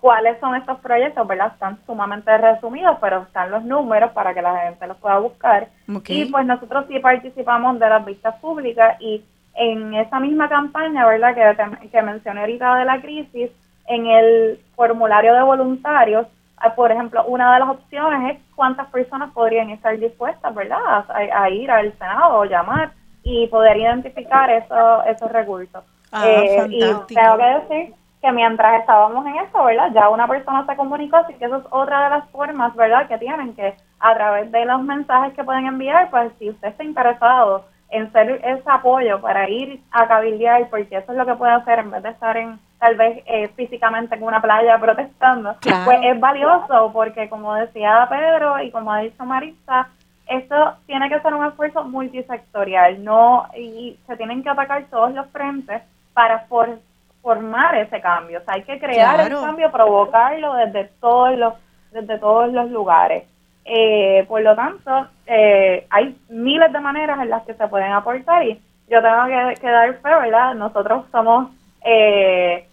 [0.00, 1.52] cuáles son estos proyectos, ¿verdad?
[1.52, 5.68] Están sumamente resumidos, pero están los números para que la gente los pueda buscar.
[6.06, 11.34] Y pues nosotros sí participamos de las vistas públicas y en esa misma campaña, ¿verdad?
[11.34, 13.50] Que, que mencioné ahorita de la crisis,
[13.86, 16.26] en el formulario de voluntarios,
[16.58, 21.04] ah, por ejemplo, una de las opciones es cuántas personas podrían estar dispuestas, ¿verdad?
[21.08, 22.92] A, ir al Senado o llamar
[23.24, 25.82] y poder identificar esos, esos recursos.
[26.12, 29.90] Ah, eh, y tengo que decir que mientras estábamos en eso, ¿verdad?
[29.94, 33.06] Ya una persona se comunicó, así que eso es otra de las formas, ¿verdad?
[33.06, 36.84] Que tienen que a través de los mensajes que pueden enviar, pues si usted está
[36.84, 41.52] interesado en ser ese apoyo para ir a cabildear, porque eso es lo que puede
[41.52, 45.98] hacer en vez de estar en tal vez eh, físicamente en una playa protestando, pues
[46.02, 49.88] es valioso porque como decía Pedro y como ha dicho Marisa,
[50.26, 55.26] esto tiene que ser un esfuerzo multisectorial, no y se tienen que atacar todos los
[55.28, 55.82] frentes
[56.12, 56.78] para for
[57.22, 58.38] formar ese cambio.
[58.40, 61.54] O sea, hay que crear el cambio, provocarlo desde todos los,
[61.92, 63.24] desde todos los lugares.
[63.64, 68.42] Eh, por lo tanto, eh, hay miles de maneras en las que se pueden aportar
[68.44, 70.54] y yo tengo que, que dar fe, ¿verdad?
[70.54, 71.50] Nosotros somos
[71.84, 72.66] eh,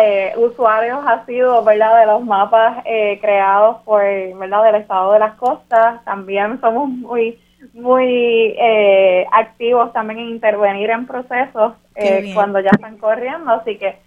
[0.00, 2.00] eh, usuarios sido ¿verdad?
[2.00, 4.64] De los mapas eh, creados por, ¿verdad?
[4.64, 6.04] Del estado de las costas.
[6.04, 7.38] También somos muy,
[7.74, 13.50] muy eh, activos también en intervenir en procesos eh, cuando ya están corriendo.
[13.50, 13.98] Así que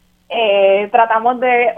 [0.92, 1.74] tratamos de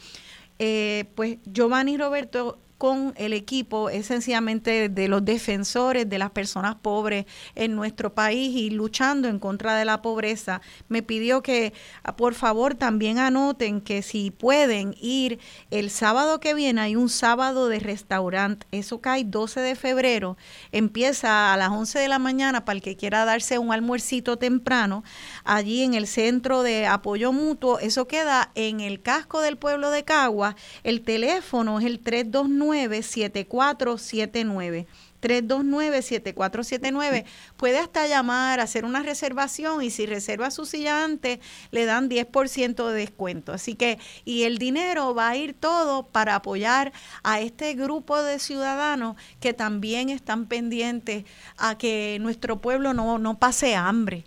[0.59, 7.27] Eh, pues Giovanni Roberto con el equipo esencialmente de los defensores de las personas pobres
[7.55, 10.63] en nuestro país y luchando en contra de la pobreza.
[10.89, 11.75] Me pidió que
[12.05, 15.41] ah, por favor también anoten que si pueden ir
[15.71, 20.39] el sábado que viene, hay un sábado de restaurante, eso cae 12 de febrero,
[20.73, 25.05] empieza a las 11 de la mañana para el que quiera darse un almuercito temprano,
[25.45, 30.03] allí en el centro de apoyo mutuo, eso queda en el casco del pueblo de
[30.05, 34.87] Cagua, el teléfono es el 329 329-7479.
[35.21, 37.25] 329-7479.
[37.57, 41.41] Puede hasta llamar, hacer una reservación y si reserva su silla antes,
[41.71, 43.53] le dan 10% de descuento.
[43.53, 46.93] Así que, y el dinero va a ir todo para apoyar
[47.23, 51.25] a este grupo de ciudadanos que también están pendientes
[51.59, 54.25] a que nuestro pueblo no, no pase hambre.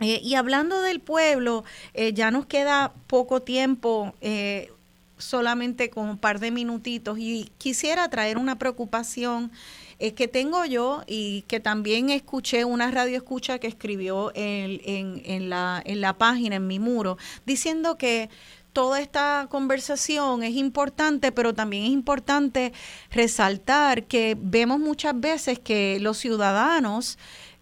[0.00, 4.14] Eh, y hablando del pueblo, eh, ya nos queda poco tiempo.
[4.20, 4.72] Eh,
[5.20, 9.52] solamente con un par de minutitos y quisiera traer una preocupación
[9.98, 14.80] eh, que tengo yo y que también escuché una radio escucha que escribió en,
[15.24, 18.30] en, la, en la página, en mi muro, diciendo que
[18.72, 22.72] toda esta conversación es importante, pero también es importante
[23.10, 27.18] resaltar que vemos muchas veces que los ciudadanos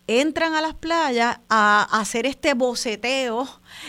[0.08, 3.46] entran a las playas a, hacer este boceteo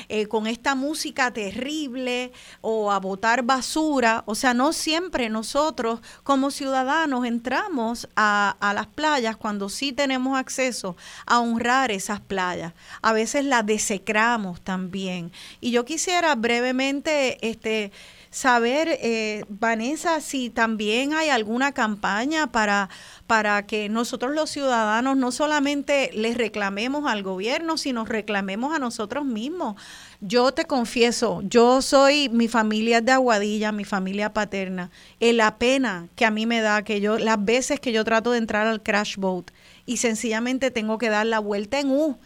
[0.10, 4.24] eh, con esta música terrible o a botar basura.
[4.28, 10.38] O sea, no siempre nosotros como ciudadanos entramos a, a las playas cuando sí tenemos
[10.38, 12.74] acceso a honrar esas playas.
[13.02, 15.32] A veces las desecramos también.
[15.62, 17.94] Y yo quisiera brevemente este,
[18.32, 22.90] saber, eh, Vanessa, si también hay alguna campaña para,
[23.28, 29.26] para que nosotros los ciudadanos no solamente les reclamemos al gobierno, sino reclamemos a nosotros
[29.26, 29.76] mismos.
[30.22, 36.08] Yo te confieso, yo soy, mi familia de Aguadilla, mi familia paterna, y la pena
[36.16, 38.84] que a mí me da, que yo, las veces que yo trato de entrar al
[38.84, 39.50] crash boat
[39.86, 42.18] y sencillamente tengo que dar la vuelta en U,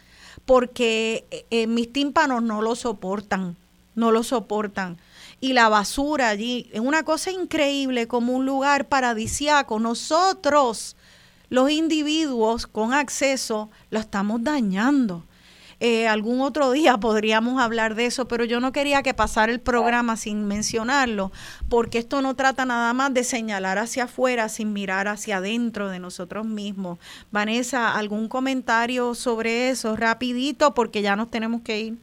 [0.46, 3.56] porque eh, mis tímpanos no lo soportan,
[3.96, 4.98] no lo soportan
[5.44, 6.70] y la basura allí.
[6.72, 9.78] Es una cosa increíble como un lugar paradisiaco.
[9.78, 10.96] Nosotros,
[11.50, 15.26] los individuos con acceso, lo estamos dañando.
[15.82, 19.60] eh, algún otro día podríamos hablar de eso, pero yo no quería que pasara el
[19.60, 21.34] programa sin mencionarlo,
[21.68, 26.00] porque esto no trata nada más de señalar hacia afuera sin mirar hacia adentro de
[26.00, 27.00] nosotros mismos.
[27.32, 30.74] Vanessa, ¿algún comentario sobre eso rapidito?
[30.74, 31.98] Porque ya nos tenemos que ir.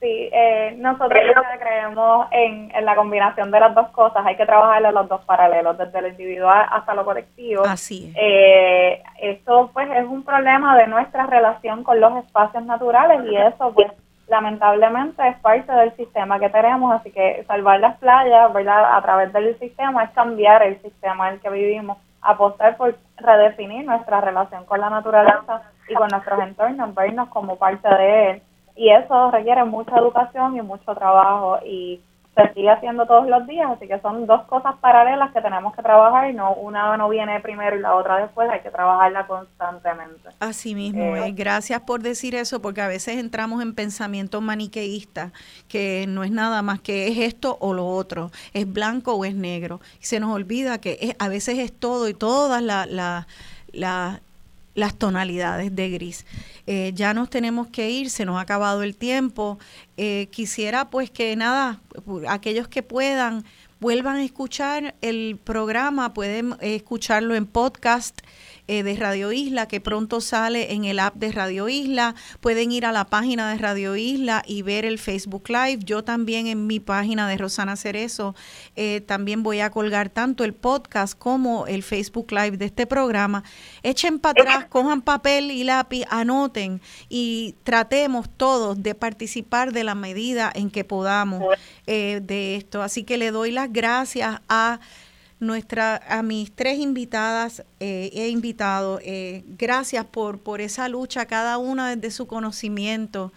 [0.00, 1.18] Sí, eh, nosotros
[1.58, 4.26] creemos en, la combinación de las dos cosas.
[4.26, 7.64] Hay que trabajar en los dos paralelos, desde lo individual hasta lo colectivo.
[7.64, 8.16] Así es.
[8.20, 13.72] Eh, esto pues es un problema de nuestra relación con los espacios naturales y eso
[13.72, 13.90] pues
[14.28, 18.96] lamentablemente es parte del sistema que tenemos, así que salvar las playas, ¿verdad?
[18.96, 23.86] A través del sistema es cambiar el sistema en el que vivimos, apostar por redefinir
[23.86, 28.42] nuestra relación con la naturaleza y con nuestros entornos, vernos como parte de él
[28.76, 32.00] y eso requiere mucha educación y mucho trabajo y
[32.36, 35.82] se sigue haciendo todos los días, así que son dos cosas paralelas que tenemos que
[35.82, 40.28] trabajar y no una no viene primero y la otra después, hay que trabajarla constantemente.
[40.38, 45.32] Así mismo, eh, gracias por decir eso, porque a veces entramos en pensamientos maniqueístas,
[45.66, 49.34] que no es nada más que es esto o lo otro, es blanco o es
[49.34, 53.26] negro, y se nos olvida que a veces es todo y todas la,
[54.76, 56.24] las tonalidades de gris.
[56.68, 59.58] Eh, ya nos tenemos que ir, se nos ha acabado el tiempo.
[59.96, 61.80] Eh, quisiera pues que nada,
[62.28, 63.44] aquellos que puedan,
[63.80, 68.20] vuelvan a escuchar el programa, pueden escucharlo en podcast
[68.68, 72.14] eh, de Radio Isla, que pronto sale en el app de Radio Isla.
[72.40, 75.80] Pueden ir a la página de Radio Isla y ver el Facebook Live.
[75.84, 78.34] Yo también en mi página de Rosana Cerezo
[78.74, 83.44] eh, también voy a colgar tanto el podcast como el Facebook Live de este programa.
[83.82, 89.94] Echen para atrás, cojan papel y lápiz, anoten y tratemos todos de participar de la
[89.94, 91.42] medida en que podamos
[91.86, 92.82] eh, de esto.
[92.82, 94.80] Así que le doy las gracias a
[95.40, 98.98] nuestra, a mis tres invitadas eh, he invitado.
[99.02, 103.32] Eh, gracias por, por esa lucha, cada una desde su conocimiento.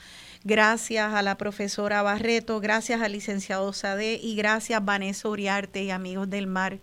[0.46, 6.30] Gracias a la profesora Barreto, gracias al licenciado Sade y gracias Vanessa Uriarte y amigos
[6.30, 6.78] del mar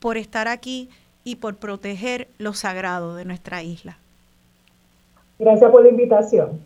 [0.00, 0.90] por estar aquí
[1.22, 3.98] y por proteger lo sagrado de nuestra isla.
[5.38, 6.60] Gracias por la invitación.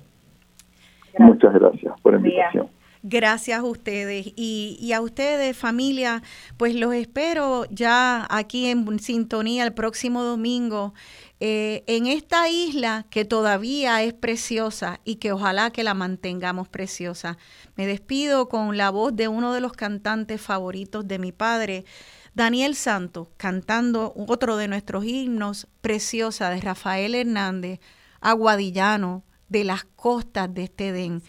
[1.19, 2.69] Muchas gracias por la invitación.
[3.07, 6.23] Gracias a ustedes y, a ustedes familia,
[6.57, 10.95] pues los espero ya aquí en sintonía el próximo domingo
[11.39, 17.37] eh, en esta isla que todavía es preciosa y que ojalá que la mantengamos preciosa.
[17.77, 21.85] Me despido con la voz de uno de los cantantes favoritos de mi padre,
[22.33, 27.81] Daniel Santos, cantando otro de nuestros himnos preciosa de Rafael Hernández,
[28.23, 31.21] aguadillano de las costas de este.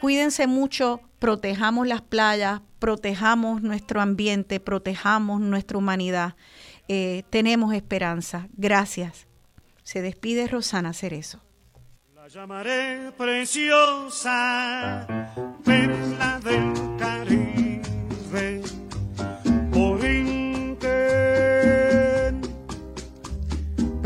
[0.00, 6.36] Cuídense mucho, protejamos las playas, protejamos nuestro ambiente, protejamos nuestra humanidad.
[6.88, 8.48] Eh, tenemos esperanza.
[8.52, 9.26] Gracias.
[9.82, 11.40] Se despide Rosana Cerezo.
[12.14, 15.06] La llamaré preciosa,
[15.64, 16.85] perla del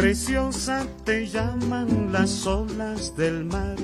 [0.01, 3.77] Preciosa te llaman las olas del mar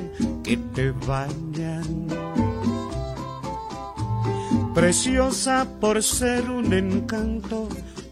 [0.43, 2.07] que te bañan
[4.75, 7.69] preciosa por ser un encanto,